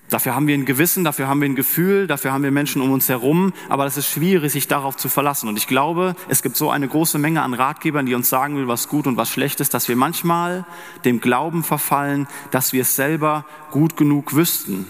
Dafür 0.09 0.33
haben 0.33 0.47
wir 0.47 0.55
ein 0.55 0.65
Gewissen, 0.65 1.03
dafür 1.03 1.27
haben 1.27 1.39
wir 1.39 1.47
ein 1.47 1.55
Gefühl, 1.55 2.07
dafür 2.07 2.33
haben 2.33 2.43
wir 2.43 2.51
Menschen 2.51 2.81
um 2.81 2.91
uns 2.91 3.07
herum, 3.07 3.53
aber 3.69 3.85
es 3.85 3.95
ist 3.95 4.07
schwierig, 4.07 4.51
sich 4.51 4.67
darauf 4.67 4.97
zu 4.97 5.07
verlassen. 5.07 5.47
Und 5.47 5.55
ich 5.55 5.67
glaube, 5.67 6.15
es 6.27 6.41
gibt 6.41 6.57
so 6.57 6.71
eine 6.71 6.87
große 6.87 7.19
Menge 7.19 7.43
an 7.43 7.53
Ratgebern, 7.53 8.07
die 8.07 8.15
uns 8.15 8.27
sagen 8.27 8.57
will, 8.57 8.67
was 8.67 8.89
gut 8.89 9.05
und 9.05 9.17
was 9.17 9.29
schlecht 9.29 9.59
ist, 9.59 9.75
dass 9.75 9.87
wir 9.87 9.95
manchmal 9.95 10.65
dem 11.05 11.21
Glauben 11.21 11.63
verfallen, 11.63 12.27
dass 12.49 12.73
wir 12.73 12.81
es 12.81 12.95
selber 12.95 13.45
gut 13.69 13.97
genug 13.97 14.35
wüssten. 14.35 14.87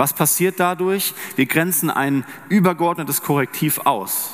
Was 0.00 0.14
passiert 0.14 0.58
dadurch? 0.58 1.12
Wir 1.36 1.44
grenzen 1.44 1.90
ein 1.90 2.24
übergeordnetes 2.48 3.20
Korrektiv 3.20 3.80
aus. 3.84 4.32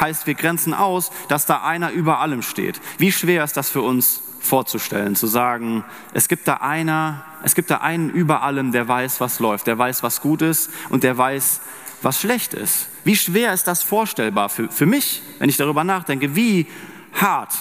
Heißt, 0.00 0.26
wir 0.26 0.32
grenzen 0.32 0.72
aus, 0.72 1.10
dass 1.28 1.44
da 1.44 1.62
einer 1.62 1.90
über 1.90 2.20
allem 2.20 2.40
steht. 2.40 2.80
Wie 2.96 3.12
schwer 3.12 3.44
ist 3.44 3.58
das 3.58 3.68
für 3.68 3.82
uns 3.82 4.22
vorzustellen, 4.40 5.14
zu 5.14 5.26
sagen, 5.26 5.84
es 6.14 6.28
gibt 6.28 6.48
da 6.48 6.54
einer, 6.54 7.22
es 7.42 7.54
gibt 7.54 7.70
da 7.70 7.82
einen 7.82 8.08
über 8.08 8.40
allem, 8.42 8.72
der 8.72 8.88
weiß, 8.88 9.20
was 9.20 9.40
läuft, 9.40 9.66
der 9.66 9.76
weiß, 9.76 10.02
was 10.02 10.22
gut 10.22 10.40
ist 10.40 10.70
und 10.88 11.02
der 11.02 11.18
weiß, 11.18 11.60
was 12.00 12.18
schlecht 12.18 12.54
ist. 12.54 12.88
Wie 13.04 13.14
schwer 13.14 13.52
ist 13.52 13.64
das 13.64 13.82
vorstellbar 13.82 14.48
für, 14.48 14.70
für 14.70 14.86
mich, 14.86 15.20
wenn 15.38 15.50
ich 15.50 15.58
darüber 15.58 15.84
nachdenke? 15.84 16.34
Wie 16.34 16.66
hart 17.12 17.52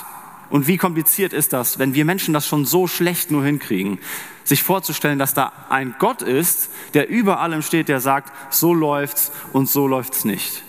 und 0.50 0.68
wie 0.68 0.78
kompliziert 0.78 1.34
ist 1.34 1.54
das, 1.54 1.80
wenn 1.80 1.94
wir 1.94 2.06
Menschen 2.06 2.34
das 2.34 2.48
schon 2.48 2.66
so 2.66 2.88
schlecht 2.88 3.32
nur 3.32 3.44
hinkriegen, 3.44 4.00
sich 4.44 4.64
vorzustellen, 4.64 5.20
dass 5.20 5.34
da 5.34 5.52
ein 5.70 5.96
Gott 6.00 6.22
ist, 6.22 6.70
der 6.94 7.10
über 7.10 7.40
allem 7.42 7.62
steht, 7.62 7.90
der 7.90 8.00
sagt, 8.00 8.32
so 8.54 8.74
läuft's 8.74 9.32
und 9.52 9.70
so 9.70 9.88
läuft's 9.88 10.24
nicht. 10.24 10.64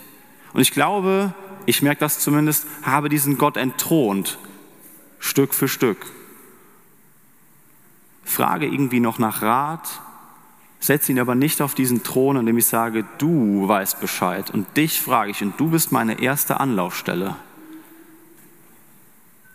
Und 0.53 0.61
ich 0.61 0.71
glaube, 0.71 1.33
ich 1.65 1.81
merke 1.81 2.01
das 2.01 2.19
zumindest, 2.19 2.65
habe 2.83 3.09
diesen 3.09 3.37
Gott 3.37 3.55
entthront 3.55 4.37
Stück 5.19 5.53
für 5.53 5.67
Stück. 5.67 6.05
Frage 8.23 8.65
irgendwie 8.65 8.99
noch 8.99 9.19
nach 9.19 9.41
Rat, 9.41 10.01
setze 10.79 11.11
ihn 11.11 11.19
aber 11.19 11.35
nicht 11.35 11.61
auf 11.61 11.73
diesen 11.73 12.03
Thron, 12.03 12.37
indem 12.37 12.57
ich 12.57 12.65
sage, 12.65 13.05
du 13.17 13.67
weißt 13.67 13.99
Bescheid 13.99 14.49
und 14.51 14.77
dich 14.77 15.01
frage 15.01 15.31
ich 15.31 15.41
und 15.41 15.59
du 15.59 15.69
bist 15.69 15.91
meine 15.91 16.21
erste 16.21 16.59
Anlaufstelle. 16.59 17.35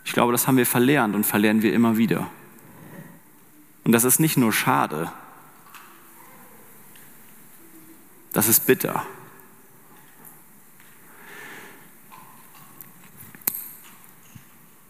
Ich 0.04 0.12
glaube, 0.12 0.32
das 0.32 0.46
haben 0.46 0.56
wir 0.56 0.66
verlernt 0.66 1.14
und 1.14 1.24
verlernen 1.24 1.62
wir 1.62 1.72
immer 1.72 1.96
wieder. 1.96 2.28
Und 3.84 3.92
das 3.92 4.04
ist 4.04 4.20
nicht 4.20 4.36
nur 4.36 4.52
schade, 4.52 5.10
das 8.32 8.48
ist 8.48 8.66
bitter. 8.66 9.04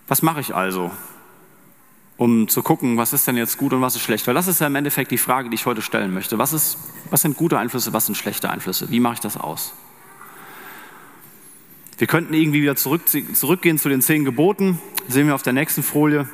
Was 0.07 0.23
mache 0.23 0.41
ich 0.41 0.55
also, 0.55 0.91
um 2.17 2.49
zu 2.49 2.63
gucken, 2.63 2.97
was 2.97 3.13
ist 3.13 3.27
denn 3.27 3.37
jetzt 3.37 3.59
gut 3.59 3.73
und 3.73 3.81
was 3.81 3.97
ist 3.97 4.03
schlecht? 4.03 4.27
Weil 4.27 4.35
das 4.35 4.47
ist 4.47 4.61
ja 4.61 4.67
im 4.67 4.77
Endeffekt 4.77 5.11
die 5.11 5.19
Frage, 5.19 5.49
die 5.49 5.55
ich 5.55 5.67
heute 5.67 5.83
stellen 5.83 6.13
möchte. 6.15 6.39
Was, 6.39 6.53
ist, 6.53 6.79
was 7.11 7.23
sind 7.23 7.37
gute 7.37 7.59
Einflüsse, 7.59 7.93
was 7.93 8.07
sind 8.07 8.15
schlechte 8.15 8.51
Einflüsse? 8.51 8.91
Wie 8.91 9.01
mache 9.01 9.15
ich 9.15 9.21
das 9.21 9.37
aus? 9.37 9.75
Wir 11.97 12.09
könnten 12.09 12.35
irgendwie 12.35 12.63
wieder 12.63 12.75
zurück, 12.75 13.03
zurückgehen 13.35 13.79
zu 13.79 13.89
den 13.89 14.03
zehn 14.03 14.25
Geboten. 14.25 14.81
Sehen 15.09 15.29
wir 15.29 15.35
auf 15.35 15.43
der 15.43 15.53
nächsten 15.53 15.85
Folie, 15.85 16.29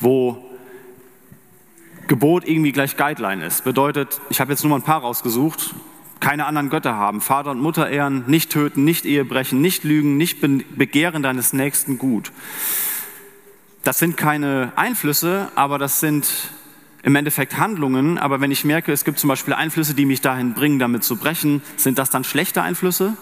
wo 0.00 0.44
Gebot 2.08 2.46
irgendwie 2.46 2.72
gleich 2.72 2.96
Guideline 2.96 3.44
ist. 3.44 3.62
Bedeutet, 3.62 4.20
ich 4.28 4.40
habe 4.40 4.50
jetzt 4.52 4.64
nur 4.64 4.70
mal 4.70 4.76
ein 4.76 4.82
paar 4.82 5.00
rausgesucht, 5.00 5.74
keine 6.18 6.46
anderen 6.46 6.70
Götter 6.70 6.96
haben, 6.96 7.20
Vater 7.20 7.52
und 7.52 7.60
Mutter 7.60 7.88
ehren, 7.88 8.24
nicht 8.26 8.50
töten, 8.50 8.84
nicht 8.84 9.04
Ehe 9.04 9.24
brechen, 9.24 9.60
nicht 9.60 9.84
lügen, 9.84 10.16
nicht 10.16 10.40
begehren 10.40 11.22
deines 11.22 11.52
Nächsten 11.52 11.98
gut. 11.98 12.32
Das 13.84 13.98
sind 13.98 14.16
keine 14.16 14.72
Einflüsse, 14.74 15.52
aber 15.54 15.78
das 15.78 16.00
sind 16.00 16.50
im 17.04 17.14
Endeffekt 17.14 17.58
Handlungen. 17.58 18.18
Aber 18.18 18.40
wenn 18.40 18.50
ich 18.50 18.64
merke, 18.64 18.90
es 18.90 19.04
gibt 19.04 19.20
zum 19.20 19.28
Beispiel 19.28 19.54
Einflüsse, 19.54 19.94
die 19.94 20.04
mich 20.04 20.20
dahin 20.20 20.54
bringen, 20.54 20.80
damit 20.80 21.04
zu 21.04 21.16
brechen, 21.16 21.62
sind 21.76 21.98
das 21.98 22.10
dann 22.10 22.24
schlechte 22.24 22.62
Einflüsse? 22.62 23.16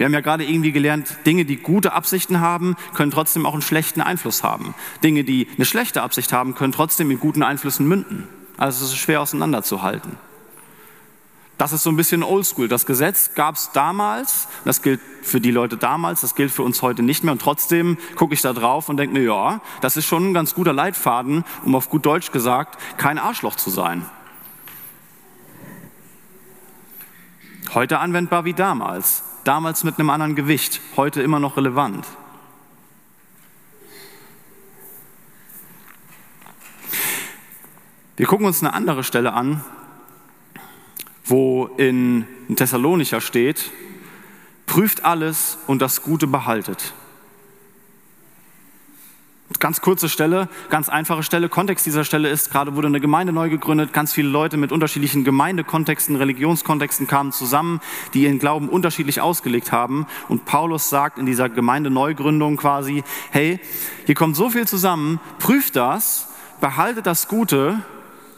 Wir 0.00 0.06
haben 0.06 0.14
ja 0.14 0.22
gerade 0.22 0.46
irgendwie 0.46 0.72
gelernt, 0.72 1.18
Dinge, 1.26 1.44
die 1.44 1.56
gute 1.58 1.92
Absichten 1.92 2.40
haben, 2.40 2.74
können 2.94 3.10
trotzdem 3.10 3.44
auch 3.44 3.52
einen 3.52 3.60
schlechten 3.60 4.00
Einfluss 4.00 4.42
haben. 4.42 4.74
Dinge, 5.04 5.24
die 5.24 5.46
eine 5.56 5.66
schlechte 5.66 6.00
Absicht 6.00 6.32
haben, 6.32 6.54
können 6.54 6.72
trotzdem 6.72 7.10
in 7.10 7.20
guten 7.20 7.42
Einflüssen 7.42 7.86
münden. 7.86 8.26
Also 8.56 8.82
es 8.82 8.92
ist 8.92 8.96
schwer 8.96 9.20
auseinanderzuhalten. 9.20 10.12
Das 11.58 11.74
ist 11.74 11.82
so 11.82 11.90
ein 11.90 11.96
bisschen 11.96 12.22
oldschool. 12.22 12.66
Das 12.66 12.86
Gesetz 12.86 13.34
gab 13.34 13.56
es 13.56 13.72
damals, 13.72 14.48
das 14.64 14.80
gilt 14.80 15.02
für 15.20 15.38
die 15.38 15.50
Leute 15.50 15.76
damals, 15.76 16.22
das 16.22 16.34
gilt 16.34 16.50
für 16.50 16.62
uns 16.62 16.80
heute 16.80 17.02
nicht 17.02 17.22
mehr. 17.22 17.32
Und 17.32 17.42
trotzdem 17.42 17.98
gucke 18.16 18.32
ich 18.32 18.40
da 18.40 18.54
drauf 18.54 18.88
und 18.88 18.96
denke 18.96 19.12
mir, 19.18 19.24
ja, 19.24 19.60
das 19.82 19.98
ist 19.98 20.06
schon 20.06 20.30
ein 20.30 20.32
ganz 20.32 20.54
guter 20.54 20.72
Leitfaden, 20.72 21.44
um 21.66 21.74
auf 21.74 21.90
gut 21.90 22.06
Deutsch 22.06 22.32
gesagt, 22.32 22.78
kein 22.96 23.18
Arschloch 23.18 23.56
zu 23.56 23.68
sein. 23.68 24.06
Heute 27.74 27.98
anwendbar 27.98 28.46
wie 28.46 28.54
damals. 28.54 29.24
Damals 29.44 29.84
mit 29.84 29.98
einem 29.98 30.10
anderen 30.10 30.34
Gewicht, 30.34 30.80
heute 30.96 31.22
immer 31.22 31.40
noch 31.40 31.56
relevant. 31.56 32.06
Wir 38.16 38.26
gucken 38.26 38.44
uns 38.44 38.62
eine 38.62 38.74
andere 38.74 39.02
Stelle 39.02 39.32
an, 39.32 39.64
wo 41.24 41.66
in 41.78 42.26
Thessalonicher 42.54 43.22
steht, 43.22 43.70
prüft 44.66 45.06
alles 45.06 45.56
und 45.66 45.80
das 45.80 46.02
Gute 46.02 46.26
behaltet. 46.26 46.92
Ganz 49.58 49.80
kurze 49.80 50.08
Stelle, 50.08 50.48
ganz 50.70 50.88
einfache 50.88 51.22
Stelle. 51.22 51.48
Kontext 51.48 51.84
dieser 51.84 52.04
Stelle 52.04 52.28
ist, 52.28 52.52
gerade 52.52 52.76
wurde 52.76 52.86
eine 52.86 53.00
Gemeinde 53.00 53.32
neu 53.32 53.50
gegründet. 53.50 53.92
Ganz 53.92 54.12
viele 54.12 54.28
Leute 54.28 54.56
mit 54.56 54.70
unterschiedlichen 54.70 55.24
Gemeindekontexten, 55.24 56.16
Religionskontexten 56.16 57.06
kamen 57.06 57.32
zusammen, 57.32 57.80
die 58.14 58.22
ihren 58.22 58.38
Glauben 58.38 58.68
unterschiedlich 58.68 59.20
ausgelegt 59.20 59.72
haben. 59.72 60.06
Und 60.28 60.44
Paulus 60.44 60.88
sagt 60.88 61.18
in 61.18 61.26
dieser 61.26 61.48
Gemeindeneugründung 61.48 62.56
quasi, 62.56 63.02
hey, 63.32 63.58
hier 64.06 64.14
kommt 64.14 64.36
so 64.36 64.50
viel 64.50 64.68
zusammen, 64.68 65.20
prüft 65.40 65.76
das, 65.76 66.28
behaltet 66.60 67.06
das 67.06 67.26
Gute, 67.26 67.82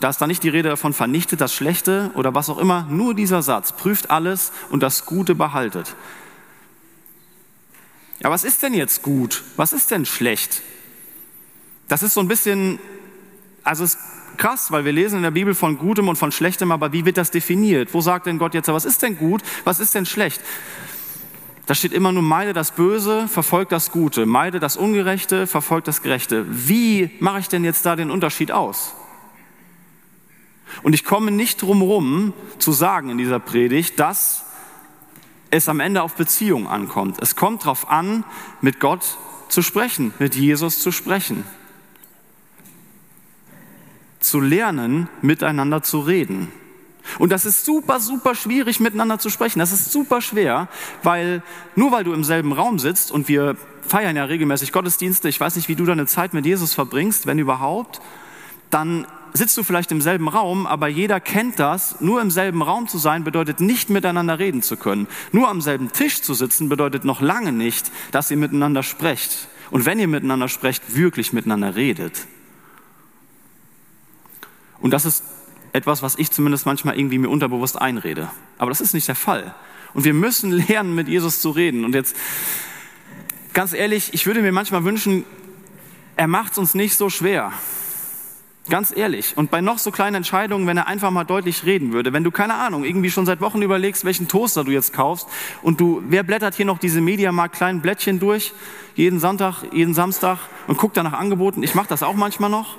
da 0.00 0.08
ist 0.08 0.18
da 0.18 0.26
nicht 0.26 0.42
die 0.42 0.48
Rede 0.48 0.70
davon, 0.70 0.92
vernichtet 0.94 1.40
das 1.40 1.54
Schlechte 1.54 2.10
oder 2.14 2.34
was 2.34 2.50
auch 2.50 2.58
immer, 2.58 2.86
nur 2.90 3.14
dieser 3.14 3.42
Satz, 3.42 3.72
prüft 3.72 4.10
alles 4.10 4.50
und 4.70 4.82
das 4.82 5.06
Gute 5.06 5.34
behaltet. 5.34 5.94
Ja, 8.20 8.30
was 8.30 8.44
ist 8.44 8.62
denn 8.62 8.74
jetzt 8.74 9.02
gut? 9.02 9.44
Was 9.56 9.72
ist 9.72 9.90
denn 9.90 10.06
schlecht? 10.06 10.62
Das 11.92 12.02
ist 12.02 12.14
so 12.14 12.20
ein 12.20 12.28
bisschen, 12.28 12.78
also 13.64 13.84
es 13.84 13.98
krass, 14.38 14.72
weil 14.72 14.86
wir 14.86 14.92
lesen 14.92 15.16
in 15.16 15.24
der 15.24 15.30
Bibel 15.30 15.54
von 15.54 15.76
Gutem 15.76 16.08
und 16.08 16.16
von 16.16 16.32
Schlechtem, 16.32 16.72
aber 16.72 16.94
wie 16.94 17.04
wird 17.04 17.18
das 17.18 17.30
definiert? 17.30 17.92
Wo 17.92 18.00
sagt 18.00 18.24
denn 18.24 18.38
Gott 18.38 18.54
jetzt, 18.54 18.68
was 18.68 18.86
ist 18.86 19.02
denn 19.02 19.18
gut, 19.18 19.42
was 19.64 19.78
ist 19.78 19.94
denn 19.94 20.06
schlecht? 20.06 20.40
Da 21.66 21.74
steht 21.74 21.92
immer 21.92 22.10
nur, 22.10 22.22
meide 22.22 22.54
das 22.54 22.70
Böse, 22.70 23.28
verfolgt 23.28 23.72
das 23.72 23.90
Gute, 23.90 24.24
meide 24.24 24.58
das 24.58 24.78
Ungerechte, 24.78 25.46
verfolgt 25.46 25.86
das 25.86 26.00
Gerechte. 26.00 26.46
Wie 26.48 27.10
mache 27.20 27.40
ich 27.40 27.48
denn 27.48 27.62
jetzt 27.62 27.84
da 27.84 27.94
den 27.94 28.10
Unterschied 28.10 28.52
aus? 28.52 28.94
Und 30.82 30.94
ich 30.94 31.04
komme 31.04 31.30
nicht 31.30 31.60
drum 31.60 31.82
rum 31.82 32.32
zu 32.56 32.72
sagen 32.72 33.10
in 33.10 33.18
dieser 33.18 33.38
Predigt, 33.38 34.00
dass 34.00 34.46
es 35.50 35.68
am 35.68 35.78
Ende 35.78 36.02
auf 36.02 36.14
Beziehung 36.14 36.68
ankommt. 36.68 37.18
Es 37.20 37.36
kommt 37.36 37.64
darauf 37.64 37.90
an, 37.90 38.24
mit 38.62 38.80
Gott 38.80 39.18
zu 39.50 39.60
sprechen, 39.60 40.14
mit 40.18 40.34
Jesus 40.34 40.78
zu 40.78 40.90
sprechen 40.90 41.44
zu 44.22 44.40
lernen, 44.40 45.08
miteinander 45.20 45.82
zu 45.82 46.00
reden. 46.00 46.48
Und 47.18 47.30
das 47.30 47.44
ist 47.44 47.64
super, 47.64 48.00
super 48.00 48.34
schwierig, 48.34 48.80
miteinander 48.80 49.18
zu 49.18 49.28
sprechen. 49.28 49.58
Das 49.58 49.72
ist 49.72 49.92
super 49.92 50.20
schwer, 50.20 50.68
weil 51.02 51.42
nur 51.74 51.92
weil 51.92 52.04
du 52.04 52.12
im 52.12 52.24
selben 52.24 52.52
Raum 52.52 52.78
sitzt 52.78 53.10
und 53.10 53.28
wir 53.28 53.56
feiern 53.86 54.16
ja 54.16 54.24
regelmäßig 54.24 54.72
Gottesdienste, 54.72 55.28
ich 55.28 55.40
weiß 55.40 55.56
nicht, 55.56 55.68
wie 55.68 55.74
du 55.74 55.84
deine 55.84 56.06
Zeit 56.06 56.32
mit 56.34 56.46
Jesus 56.46 56.74
verbringst, 56.74 57.26
wenn 57.26 57.38
überhaupt, 57.38 58.00
dann 58.70 59.06
sitzt 59.34 59.56
du 59.56 59.62
vielleicht 59.62 59.90
im 59.92 60.00
selben 60.00 60.28
Raum, 60.28 60.66
aber 60.66 60.88
jeder 60.88 61.20
kennt 61.20 61.58
das. 61.58 62.00
Nur 62.00 62.20
im 62.20 62.30
selben 62.30 62.62
Raum 62.62 62.86
zu 62.88 62.98
sein 62.98 63.24
bedeutet 63.24 63.60
nicht 63.60 63.90
miteinander 63.90 64.38
reden 64.38 64.62
zu 64.62 64.76
können. 64.76 65.08
Nur 65.32 65.48
am 65.48 65.60
selben 65.60 65.92
Tisch 65.92 66.22
zu 66.22 66.34
sitzen 66.34 66.68
bedeutet 66.68 67.04
noch 67.04 67.20
lange 67.20 67.52
nicht, 67.52 67.90
dass 68.12 68.30
ihr 68.30 68.36
miteinander 68.36 68.82
sprecht. 68.82 69.48
Und 69.70 69.86
wenn 69.86 69.98
ihr 69.98 70.08
miteinander 70.08 70.48
sprecht, 70.48 70.96
wirklich 70.96 71.32
miteinander 71.32 71.76
redet. 71.76 72.26
Und 74.82 74.90
das 74.90 75.06
ist 75.06 75.24
etwas, 75.72 76.02
was 76.02 76.16
ich 76.16 76.30
zumindest 76.30 76.66
manchmal 76.66 76.98
irgendwie 76.98 77.18
mir 77.18 77.30
unterbewusst 77.30 77.80
einrede. 77.80 78.30
Aber 78.58 78.70
das 78.70 78.80
ist 78.80 78.92
nicht 78.92 79.08
der 79.08 79.14
Fall. 79.14 79.54
Und 79.94 80.04
wir 80.04 80.14
müssen 80.14 80.50
lernen, 80.68 80.94
mit 80.94 81.08
Jesus 81.08 81.40
zu 81.40 81.50
reden. 81.50 81.84
Und 81.84 81.94
jetzt, 81.94 82.14
ganz 83.54 83.72
ehrlich, 83.72 84.12
ich 84.12 84.26
würde 84.26 84.42
mir 84.42 84.52
manchmal 84.52 84.84
wünschen, 84.84 85.24
er 86.16 86.26
macht 86.26 86.52
es 86.52 86.58
uns 86.58 86.74
nicht 86.74 86.96
so 86.96 87.08
schwer. 87.08 87.52
Ganz 88.68 88.96
ehrlich. 88.96 89.36
Und 89.36 89.50
bei 89.50 89.60
noch 89.60 89.78
so 89.78 89.90
kleinen 89.90 90.16
Entscheidungen, 90.16 90.68
wenn 90.68 90.76
er 90.76 90.86
einfach 90.86 91.10
mal 91.10 91.24
deutlich 91.24 91.64
reden 91.64 91.92
würde, 91.92 92.12
wenn 92.12 92.22
du 92.22 92.30
keine 92.30 92.54
Ahnung, 92.54 92.84
irgendwie 92.84 93.10
schon 93.10 93.26
seit 93.26 93.40
Wochen 93.40 93.60
überlegst, 93.60 94.04
welchen 94.04 94.28
Toaster 94.28 94.62
du 94.62 94.70
jetzt 94.70 94.92
kaufst 94.92 95.26
und 95.62 95.80
du, 95.80 96.00
wer 96.06 96.22
blättert 96.22 96.54
hier 96.54 96.66
noch 96.66 96.78
diese 96.78 97.00
Mediamarkt 97.00 97.56
kleinen 97.56 97.80
Blättchen 97.80 98.20
durch, 98.20 98.52
jeden 98.94 99.18
Sonntag, 99.18 99.64
jeden 99.72 99.94
Samstag 99.94 100.38
und 100.68 100.78
guckt 100.78 100.96
da 100.96 101.02
nach 101.02 101.14
Angeboten. 101.14 101.64
Ich 101.64 101.74
mache 101.74 101.88
das 101.88 102.04
auch 102.04 102.14
manchmal 102.14 102.50
noch. 102.50 102.78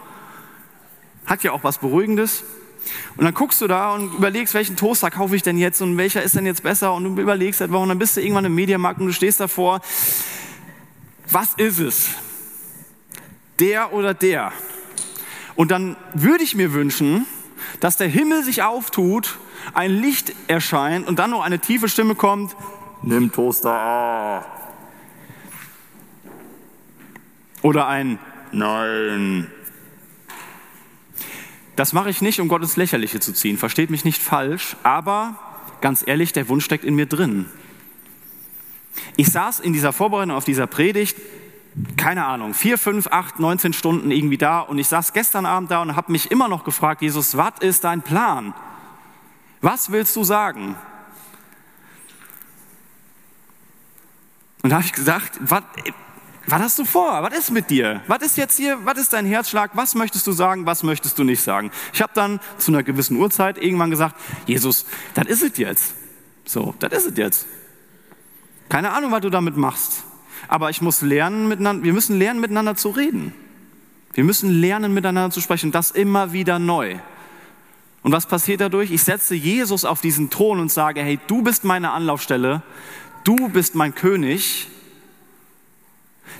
Hat 1.26 1.44
ja 1.44 1.52
auch 1.52 1.64
was 1.64 1.78
Beruhigendes. 1.78 2.44
Und 3.16 3.24
dann 3.24 3.34
guckst 3.34 3.62
du 3.62 3.68
da 3.68 3.94
und 3.94 4.14
überlegst, 4.16 4.54
welchen 4.54 4.76
Toaster 4.76 5.10
kaufe 5.10 5.36
ich 5.36 5.42
denn 5.42 5.58
jetzt 5.58 5.82
und 5.82 5.98
welcher 5.98 6.22
ist 6.22 6.36
denn 6.36 6.46
jetzt 6.46 6.64
besser 6.64 6.94
und 6.94 7.04
du 7.04 7.22
überlegst 7.22 7.62
etwa 7.62 7.78
und 7.78 7.90
dann 7.90 8.00
bist 8.00 8.18
du 8.18 8.22
irgendwann 8.22 8.46
im 8.46 8.56
Mediamarkt 8.56 9.00
und 9.00 9.08
du 9.08 9.14
stehst 9.14 9.40
davor. 9.40 9.80
Was 11.30 11.54
ist 11.56 11.80
es? 11.80 12.10
Der 13.60 13.94
oder 13.94 14.14
der? 14.14 14.52
Und 15.56 15.72
dann 15.72 15.96
würde 16.14 16.44
ich 16.44 16.56
mir 16.56 16.74
wünschen, 16.74 17.26
dass 17.80 17.96
der 17.96 18.08
Himmel 18.08 18.44
sich 18.44 18.64
auftut, 18.64 19.38
ein 19.74 19.92
Licht 19.92 20.34
erscheint 20.48 21.08
und 21.08 21.20
dann 21.20 21.32
noch 21.32 21.42
eine 21.42 21.60
tiefe 21.60 21.88
Stimme 21.88 22.16
kommt, 22.16 22.56
nimm 23.02 23.32
Toaster 23.32 23.72
A. 23.72 24.46
Oder 27.62 27.88
ein 27.88 28.20
Nein. 28.54 29.48
Das 31.76 31.94
mache 31.94 32.10
ich 32.10 32.22
nicht, 32.22 32.40
um 32.40 32.48
Gott 32.48 32.62
ins 32.62 32.78
Lächerliche 32.78 33.20
zu 33.20 33.34
ziehen. 33.34 33.58
Versteht 33.58 33.90
mich 33.90 34.06
nicht 34.06 34.22
falsch, 34.22 34.76
aber 34.84 35.36
ganz 35.82 36.04
ehrlich, 36.06 36.32
der 36.32 36.48
Wunsch 36.50 36.66
steckt 36.66 36.84
in 36.84 36.96
mir 36.96 37.08
drin. 37.08 37.50
Ich 39.16 39.32
saß 39.32 39.60
in 39.60 39.74
dieser 39.74 39.92
Vorbereitung 39.92 40.36
auf 40.36 40.46
dieser 40.46 40.68
Predigt, 40.68 41.18
keine 41.98 42.26
Ahnung, 42.26 42.54
vier, 42.54 42.78
fünf, 42.78 43.08
acht, 43.08 43.40
neunzehn 43.40 43.74
Stunden 43.74 44.12
irgendwie 44.12 44.38
da 44.38 44.60
und 44.60 44.78
ich 44.78 44.88
saß 44.88 45.14
gestern 45.14 45.48
Abend 45.48 45.72
da 45.72 45.82
und 45.82 45.96
habe 45.96 46.12
mich 46.12 46.30
immer 46.30 46.48
noch 46.48 46.64
gefragt, 46.64 47.02
Jesus, 47.02 47.36
was 47.36 47.54
ist 47.62 47.84
dein 47.84 48.04
Plan? 48.04 48.54
Was 49.62 49.92
willst 49.92 50.16
du 50.16 50.24
sagen? 50.24 50.76
Und 54.62 54.70
da 54.70 54.76
habe 54.76 54.86
ich 54.86 54.94
gesagt, 54.94 55.40
was, 55.42 55.64
was 56.45 56.62
hast 56.62 56.79
du 56.79 56.86
vor? 56.86 57.23
Was 57.23 57.38
ist 57.38 57.51
mit 57.51 57.69
dir? 57.69 58.01
Was 58.08 58.21
ist 58.21 58.38
jetzt 58.38 58.58
hier? 58.58 58.77
Was 58.84 58.97
ist 58.97 59.13
dein 59.13 59.25
Herzschlag? 59.25 59.71
Was 59.75 59.95
möchtest 59.95 60.27
du 60.27 60.34
sagen? 60.34 60.65
Was 60.65 60.84
möchtest 60.84 61.17
du 61.17 61.23
nicht 61.23 61.41
sagen? 61.41 61.71
Ich 61.93 62.01
habe 62.01 62.12
dann 62.13 62.39
zu 62.58 62.71
einer 62.71 62.84
gewissen 62.84 63.15
Uhrzeit 63.17 63.58
irgendwann 63.58 63.89
gesagt, 63.89 64.15
Jesus, 64.45 64.86
das 65.13 65.27
ist 65.27 65.41
es 65.43 65.58
jetzt. 65.58 65.95
So, 66.45 66.75
das 66.79 66.91
ist 66.91 67.12
es 67.12 67.17
jetzt. 67.17 67.45
Keine 68.67 68.91
Ahnung, 68.91 69.12
was 69.12 69.21
du 69.21 69.29
damit 69.29 69.56
machst. 69.56 70.03
Aber 70.49 70.69
ich 70.69 70.82
muss 70.82 71.01
lernen, 71.01 71.47
miteinander, 71.47 71.84
wir 71.86 71.93
müssen 71.93 72.19
lernen, 72.19 72.41
miteinander 72.41 72.75
zu 72.75 72.89
reden. 72.89 73.34
Wir 74.13 74.25
müssen 74.25 74.49
lernen, 74.49 74.93
miteinander 74.93 75.32
zu 75.32 75.39
sprechen. 75.39 75.71
Das 75.71 75.91
immer 75.91 76.34
wieder 76.34 76.60
neu. 76.60 76.97
Und 78.01 78.12
was 78.12 78.25
passiert 78.25 78.60
dadurch? 78.60 78.91
Ich 78.91 79.03
setze 79.03 79.34
Jesus 79.34 79.86
auf 79.86 80.01
diesen 80.01 80.29
Thron 80.29 80.60
und 80.60 80.69
sage, 80.69 81.01
hey, 81.01 81.19
du 81.27 81.41
bist 81.41 81.63
meine 81.63 81.91
Anlaufstelle. 81.91 82.62
Du 83.23 83.47
bist 83.47 83.75
mein 83.75 83.95
König 83.95 84.67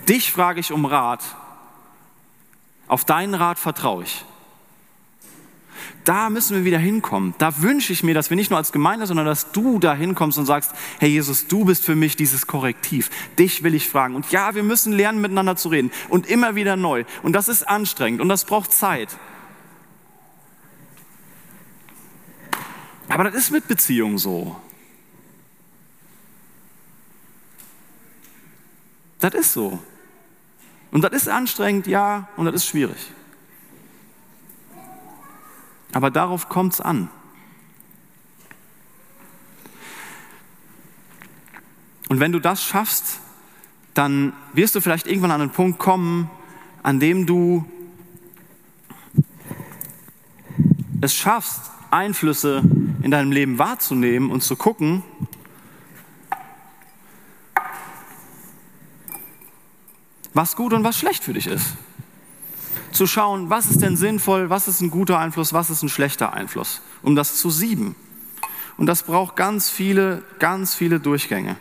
Dich 0.08 0.32
frage 0.32 0.60
ich 0.60 0.72
um 0.72 0.86
Rat. 0.86 1.24
Auf 2.88 3.06
deinen 3.06 3.34
Rat 3.34 3.60
vertraue 3.60 4.04
ich. 4.04 4.26
Da 6.04 6.30
müssen 6.30 6.58
wir 6.58 6.66
wieder 6.66 6.80
hinkommen. 6.80 7.34
Da 7.38 7.62
wünsche 7.62 7.94
ich 7.94 8.04
mir, 8.04 8.14
dass 8.14 8.30
wir 8.30 8.36
nicht 8.36 8.50
nur 8.50 8.58
als 8.58 8.72
Gemeinde, 8.72 9.08
sondern 9.08 9.26
dass 9.26 9.52
du 9.52 9.80
da 9.80 9.94
hinkommst 9.94 10.38
und 10.38 10.46
sagst, 10.46 10.72
hey 11.00 11.10
Jesus, 11.10 11.48
du 11.48 11.64
bist 11.64 11.86
für 11.86 11.96
mich 11.96 12.16
dieses 12.16 12.46
Korrektiv. 12.46 13.10
Dich 13.40 13.64
will 13.64 13.74
ich 13.74 13.88
fragen. 13.88 14.16
Und 14.16 14.30
ja, 14.32 14.54
wir 14.54 14.64
müssen 14.64 14.92
lernen, 14.92 15.22
miteinander 15.22 15.56
zu 15.56 15.70
reden. 15.70 15.92
Und 16.10 16.28
immer 16.28 16.56
wieder 16.56 16.76
neu. 16.76 17.06
Und 17.22 17.34
das 17.34 17.48
ist 17.48 17.64
anstrengend 17.64 18.20
und 18.20 18.30
das 18.30 18.44
braucht 18.46 18.74
Zeit. 18.74 19.10
Aber 23.08 23.24
das 23.24 23.36
ist 23.36 23.52
mit 23.52 23.68
Beziehungen 23.68 24.18
so. 24.18 24.56
Das 29.24 29.34
ist 29.36 29.54
so. 29.54 29.80
Und 30.92 31.02
das 31.02 31.14
ist 31.14 31.30
anstrengend, 31.30 31.88
ja, 31.88 32.28
und 32.36 32.44
das 32.46 32.56
ist 32.56 32.66
schwierig. 32.66 32.98
Aber 35.94 36.12
darauf 36.12 36.50
kommt 36.50 36.74
es 36.74 36.82
an. 36.82 37.08
Und 42.10 42.20
wenn 42.20 42.34
du 42.34 42.40
das 42.40 42.62
schaffst, 42.66 43.22
dann 43.94 44.34
wirst 44.52 44.76
du 44.76 44.82
vielleicht 44.82 45.08
irgendwann 45.08 45.32
an 45.32 45.40
einen 45.40 45.52
Punkt 45.52 45.80
kommen, 45.80 46.30
an 46.82 47.00
dem 47.00 47.26
du 47.26 47.64
es 51.00 51.14
schaffst, 51.14 51.72
Einflüsse 51.92 52.62
in 53.02 53.10
deinem 53.10 53.32
Leben 53.32 53.58
wahrzunehmen 53.58 54.32
und 54.32 54.44
zu 54.44 54.58
gucken, 54.58 55.02
was 60.34 60.56
gut 60.56 60.74
und 60.74 60.84
was 60.84 60.98
schlecht 60.98 61.24
für 61.24 61.34
dich 61.34 61.48
ist. 61.48 61.76
Zu 62.92 63.08
schauen, 63.08 63.50
was 63.50 63.68
ist 63.68 63.82
denn 63.82 63.98
sinnvoll, 63.98 64.50
was 64.50 64.68
ist 64.68 64.82
ein 64.82 64.92
guter 64.92 65.18
Einfluss, 65.20 65.54
was 65.54 65.70
ist 65.70 65.84
ein 65.84 65.90
schlechter 65.90 66.34
Einfluss, 66.34 66.82
um 67.02 67.16
das 67.16 67.38
zu 67.38 67.50
sieben. 67.50 67.96
Und 68.78 68.88
das 68.88 69.04
braucht 69.04 69.36
ganz 69.36 69.70
viele, 69.70 70.24
ganz 70.40 70.76
viele 70.76 71.00
Durchgänge. 71.00 71.58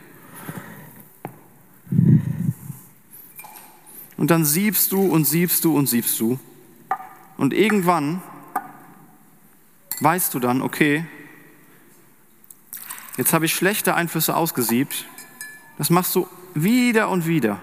Und 4.16 4.31
dann 4.31 4.45
siebst 4.45 4.93
du 4.93 5.03
und 5.03 5.25
siebst 5.25 5.64
du 5.64 5.77
und 5.77 5.89
siebst 5.89 6.18
du. 6.20 6.39
Und 7.37 7.53
irgendwann 7.53 8.23
weißt 10.01 10.33
du 10.35 10.39
dann, 10.39 10.62
okay, 10.62 11.07
jetzt 13.16 13.33
habe 13.33 13.47
ich 13.47 13.55
schlechte 13.55 13.95
Einflüsse 13.95 14.37
ausgesiebt. 14.37 15.07
Das 15.79 15.91
machst 15.91 16.14
du 16.14 16.29
wieder 16.55 17.09
und 17.09 17.27
wieder. 17.27 17.61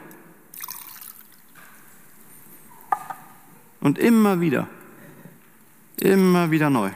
Und 3.82 3.98
immer 3.98 4.42
wieder. 4.42 4.68
Immer 5.98 6.52
wieder 6.52 6.70
neu. 6.70 6.92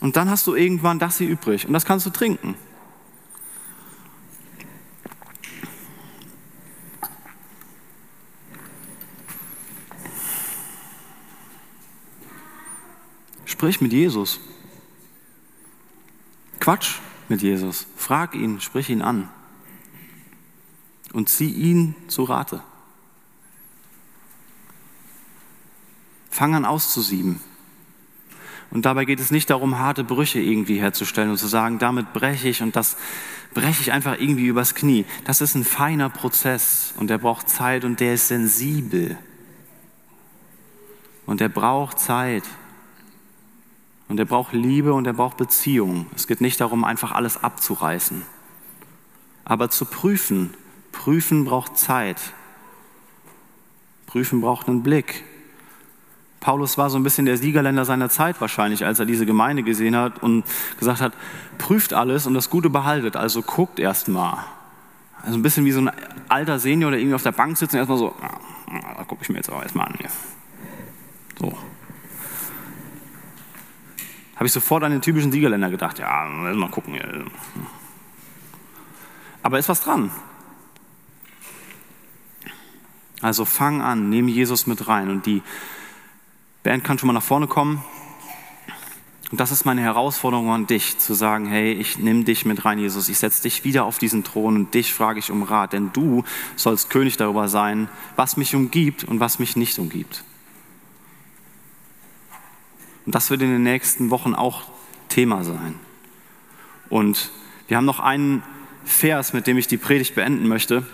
Und 0.00 0.16
dann 0.16 0.28
hast 0.28 0.46
du 0.46 0.54
irgendwann 0.54 0.98
das 0.98 1.16
hier 1.16 1.28
übrig 1.28 1.66
und 1.66 1.72
das 1.72 1.86
kannst 1.86 2.04
du 2.04 2.10
trinken. 2.10 2.56
Sprich 13.46 13.80
mit 13.80 13.94
Jesus. 13.94 14.40
Quatsch 16.60 16.98
mit 17.30 17.40
Jesus. 17.40 17.86
Frag 17.96 18.34
ihn, 18.34 18.60
sprich 18.60 18.90
ihn 18.90 19.00
an. 19.00 19.30
Und 21.14 21.30
zieh 21.30 21.50
ihn 21.50 21.94
zu 22.08 22.24
Rate. 22.24 22.62
Fang 26.34 26.56
an 26.56 26.64
auszusieben. 26.64 27.38
Und 28.72 28.86
dabei 28.86 29.04
geht 29.04 29.20
es 29.20 29.30
nicht 29.30 29.50
darum, 29.50 29.78
harte 29.78 30.02
Brüche 30.02 30.40
irgendwie 30.40 30.80
herzustellen 30.80 31.30
und 31.30 31.36
zu 31.36 31.46
sagen, 31.46 31.78
damit 31.78 32.12
breche 32.12 32.48
ich 32.48 32.60
und 32.60 32.74
das 32.74 32.96
breche 33.54 33.82
ich 33.82 33.92
einfach 33.92 34.18
irgendwie 34.18 34.48
übers 34.48 34.74
Knie. 34.74 35.04
Das 35.26 35.40
ist 35.40 35.54
ein 35.54 35.62
feiner 35.62 36.10
Prozess 36.10 36.92
und 36.98 37.08
der 37.08 37.18
braucht 37.18 37.48
Zeit 37.48 37.84
und 37.84 38.00
der 38.00 38.14
ist 38.14 38.26
sensibel. 38.26 39.16
Und 41.24 41.40
der 41.40 41.48
braucht 41.48 42.00
Zeit. 42.00 42.42
Und 44.08 44.18
er 44.18 44.26
braucht 44.26 44.54
Liebe 44.54 44.92
und 44.92 45.06
er 45.06 45.12
braucht 45.12 45.36
Beziehung. 45.36 46.06
Es 46.16 46.26
geht 46.26 46.40
nicht 46.40 46.60
darum, 46.60 46.82
einfach 46.82 47.12
alles 47.12 47.44
abzureißen. 47.44 48.22
Aber 49.44 49.70
zu 49.70 49.84
prüfen, 49.84 50.52
prüfen 50.90 51.44
braucht 51.44 51.78
Zeit. 51.78 52.20
Prüfen 54.06 54.40
braucht 54.40 54.68
einen 54.68 54.82
Blick. 54.82 55.22
Paulus 56.44 56.76
war 56.76 56.90
so 56.90 56.98
ein 56.98 57.02
bisschen 57.02 57.24
der 57.24 57.38
Siegerländer 57.38 57.86
seiner 57.86 58.10
Zeit 58.10 58.38
wahrscheinlich, 58.38 58.84
als 58.84 58.98
er 58.98 59.06
diese 59.06 59.24
Gemeinde 59.24 59.62
gesehen 59.62 59.96
hat 59.96 60.22
und 60.22 60.44
gesagt 60.78 61.00
hat, 61.00 61.14
prüft 61.56 61.94
alles 61.94 62.26
und 62.26 62.34
das 62.34 62.50
Gute 62.50 62.68
behaltet, 62.68 63.16
also 63.16 63.40
guckt 63.40 63.78
erst 63.78 64.08
mal. 64.08 64.44
Also 65.22 65.38
ein 65.38 65.42
bisschen 65.42 65.64
wie 65.64 65.72
so 65.72 65.80
ein 65.80 65.90
alter 66.28 66.58
Senior, 66.58 66.90
der 66.90 67.00
irgendwie 67.00 67.14
auf 67.14 67.22
der 67.22 67.32
Bank 67.32 67.56
sitzt 67.56 67.72
und 67.72 67.78
erstmal 67.78 67.96
so, 67.96 68.14
da 68.68 69.04
gucke 69.04 69.22
ich 69.22 69.30
mir 69.30 69.36
jetzt 69.36 69.50
auch 69.50 69.62
erstmal 69.62 69.86
an 69.86 69.94
hier. 69.96 70.10
So. 71.38 71.56
Habe 74.36 74.44
ich 74.44 74.52
sofort 74.52 74.84
an 74.84 74.92
den 74.92 75.00
typischen 75.00 75.32
Siegerländer 75.32 75.70
gedacht, 75.70 75.98
ja, 75.98 76.26
mal 76.26 76.68
gucken. 76.68 77.00
Aber 79.42 79.58
ist 79.58 79.70
was 79.70 79.80
dran. 79.80 80.10
Also 83.22 83.46
fang 83.46 83.80
an, 83.80 84.10
nimm 84.10 84.28
Jesus 84.28 84.66
mit 84.66 84.86
rein 84.86 85.08
und 85.08 85.24
die 85.24 85.40
Band 86.64 86.82
kann 86.82 86.98
schon 86.98 87.06
mal 87.06 87.12
nach 87.12 87.22
vorne 87.22 87.46
kommen. 87.46 87.84
Und 89.30 89.38
das 89.38 89.50
ist 89.50 89.64
meine 89.64 89.82
Herausforderung 89.82 90.50
an 90.50 90.66
dich, 90.66 90.98
zu 90.98 91.12
sagen, 91.12 91.46
hey, 91.46 91.72
ich 91.72 91.98
nehme 91.98 92.24
dich 92.24 92.46
mit 92.46 92.64
rein, 92.64 92.78
Jesus, 92.78 93.08
ich 93.08 93.18
setze 93.18 93.42
dich 93.42 93.64
wieder 93.64 93.84
auf 93.84 93.98
diesen 93.98 94.24
Thron 94.24 94.56
und 94.56 94.74
dich 94.74 94.92
frage 94.92 95.18
ich 95.18 95.30
um 95.30 95.42
Rat, 95.42 95.72
denn 95.72 95.90
du 95.92 96.24
sollst 96.56 96.88
König 96.88 97.16
darüber 97.16 97.48
sein, 97.48 97.88
was 98.16 98.36
mich 98.36 98.54
umgibt 98.54 99.04
und 99.04 99.20
was 99.20 99.38
mich 99.38 99.56
nicht 99.56 99.78
umgibt. 99.78 100.24
Und 103.04 103.14
das 103.14 103.30
wird 103.30 103.42
in 103.42 103.50
den 103.50 103.62
nächsten 103.62 104.10
Wochen 104.10 104.34
auch 104.34 104.62
Thema 105.08 105.44
sein. 105.44 105.74
Und 106.88 107.30
wir 107.68 107.76
haben 107.76 107.84
noch 107.84 108.00
einen 108.00 108.42
Vers, 108.84 109.34
mit 109.34 109.46
dem 109.46 109.58
ich 109.58 109.66
die 109.66 109.76
Predigt 109.76 110.14
beenden 110.14 110.48
möchte. 110.48 110.86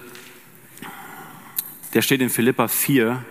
Der 1.95 2.03
steht 2.03 2.23
in 2.23 2.31
Philippa 2.31 2.67
4, 2.67 3.25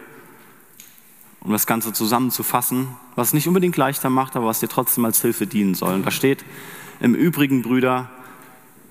um 1.42 1.52
das 1.52 1.66
Ganze 1.68 1.94
zusammenzufassen, 1.94 2.88
was 3.16 3.34
nicht 3.34 3.48
unbedingt 3.48 3.78
leichter 3.78 4.10
macht, 4.10 4.36
aber 4.36 4.46
was 4.46 4.60
dir 4.60 4.68
trotzdem 4.68 5.06
als 5.06 5.22
Hilfe 5.22 5.48
dienen 5.48 5.74
soll. 5.74 5.94
Und 5.94 6.06
da 6.06 6.12
steht 6.12 6.44
im 7.00 7.16
Übrigen, 7.16 7.62
Brüder, 7.62 8.10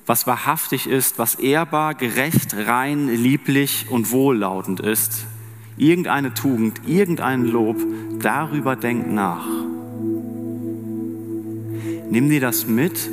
was 0.06 0.26
wahrhaftig 0.26 0.86
ist, 0.86 1.18
was 1.18 1.34
ehrbar, 1.34 1.94
gerecht, 1.94 2.54
rein, 2.56 3.08
lieblich 3.08 3.86
und 3.90 4.10
wohllautend 4.10 4.80
ist, 4.80 5.26
irgendeine 5.76 6.32
Tugend, 6.32 6.80
irgendein 6.86 7.44
Lob, 7.44 7.76
darüber 8.20 8.74
denk 8.74 9.12
nach. 9.12 9.46
Nimm 12.10 12.30
dir 12.30 12.40
das 12.40 12.66
mit, 12.66 13.10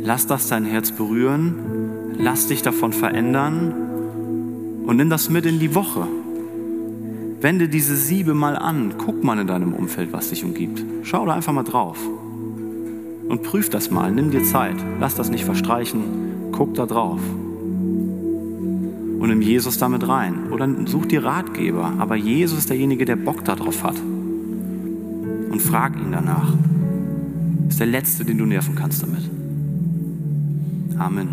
lass 0.00 0.28
das 0.28 0.46
dein 0.46 0.64
Herz 0.64 0.92
berühren, 0.92 2.14
lass 2.16 2.46
dich 2.46 2.62
davon 2.62 2.92
verändern 2.92 3.72
und 4.86 4.96
nimm 4.96 5.10
das 5.10 5.28
mit 5.28 5.44
in 5.44 5.58
die 5.58 5.74
Woche. 5.74 6.06
Wende 7.40 7.68
diese 7.68 7.96
Siebe 7.96 8.34
mal 8.34 8.56
an. 8.56 8.94
Guck 8.98 9.22
mal 9.22 9.38
in 9.38 9.46
deinem 9.46 9.72
Umfeld, 9.72 10.12
was 10.12 10.30
dich 10.30 10.44
umgibt. 10.44 10.82
Schau 11.04 11.24
da 11.24 11.34
einfach 11.34 11.52
mal 11.52 11.62
drauf. 11.62 11.98
Und 13.28 13.42
prüf 13.42 13.70
das 13.70 13.90
mal. 13.90 14.10
Nimm 14.10 14.30
dir 14.30 14.42
Zeit. 14.42 14.76
Lass 14.98 15.14
das 15.14 15.30
nicht 15.30 15.44
verstreichen. 15.44 16.50
Guck 16.50 16.74
da 16.74 16.86
drauf. 16.86 17.20
Und 19.20 19.28
nimm 19.28 19.40
Jesus 19.40 19.78
damit 19.78 20.08
rein. 20.08 20.50
Oder 20.50 20.68
such 20.86 21.06
dir 21.06 21.24
Ratgeber. 21.24 21.92
Aber 21.98 22.16
Jesus 22.16 22.58
ist 22.58 22.70
derjenige, 22.70 23.04
der 23.04 23.16
Bock 23.16 23.44
darauf 23.44 23.84
hat. 23.84 23.96
Und 24.00 25.60
frag 25.62 25.96
ihn 25.96 26.10
danach. 26.10 26.54
Ist 27.68 27.78
der 27.78 27.86
Letzte, 27.86 28.24
den 28.24 28.38
du 28.38 28.46
nerven 28.46 28.74
kannst 28.74 29.02
damit. 29.02 29.30
Amen. 30.98 31.28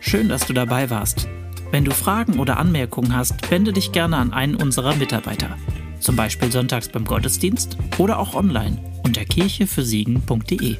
Schön, 0.00 0.28
dass 0.28 0.46
du 0.46 0.52
dabei 0.52 0.90
warst. 0.90 1.26
Wenn 1.70 1.84
du 1.84 1.92
Fragen 1.92 2.38
oder 2.38 2.58
Anmerkungen 2.58 3.16
hast, 3.16 3.50
wende 3.50 3.72
dich 3.72 3.92
gerne 3.92 4.16
an 4.16 4.32
einen 4.32 4.54
unserer 4.54 4.94
Mitarbeiter. 4.94 5.56
Zum 6.00 6.16
Beispiel 6.16 6.52
sonntags 6.52 6.88
beim 6.88 7.04
Gottesdienst 7.04 7.76
oder 7.98 8.18
auch 8.18 8.34
online 8.34 8.78
unter 9.04 9.24
kirchefürsiegen.de. 9.24 10.76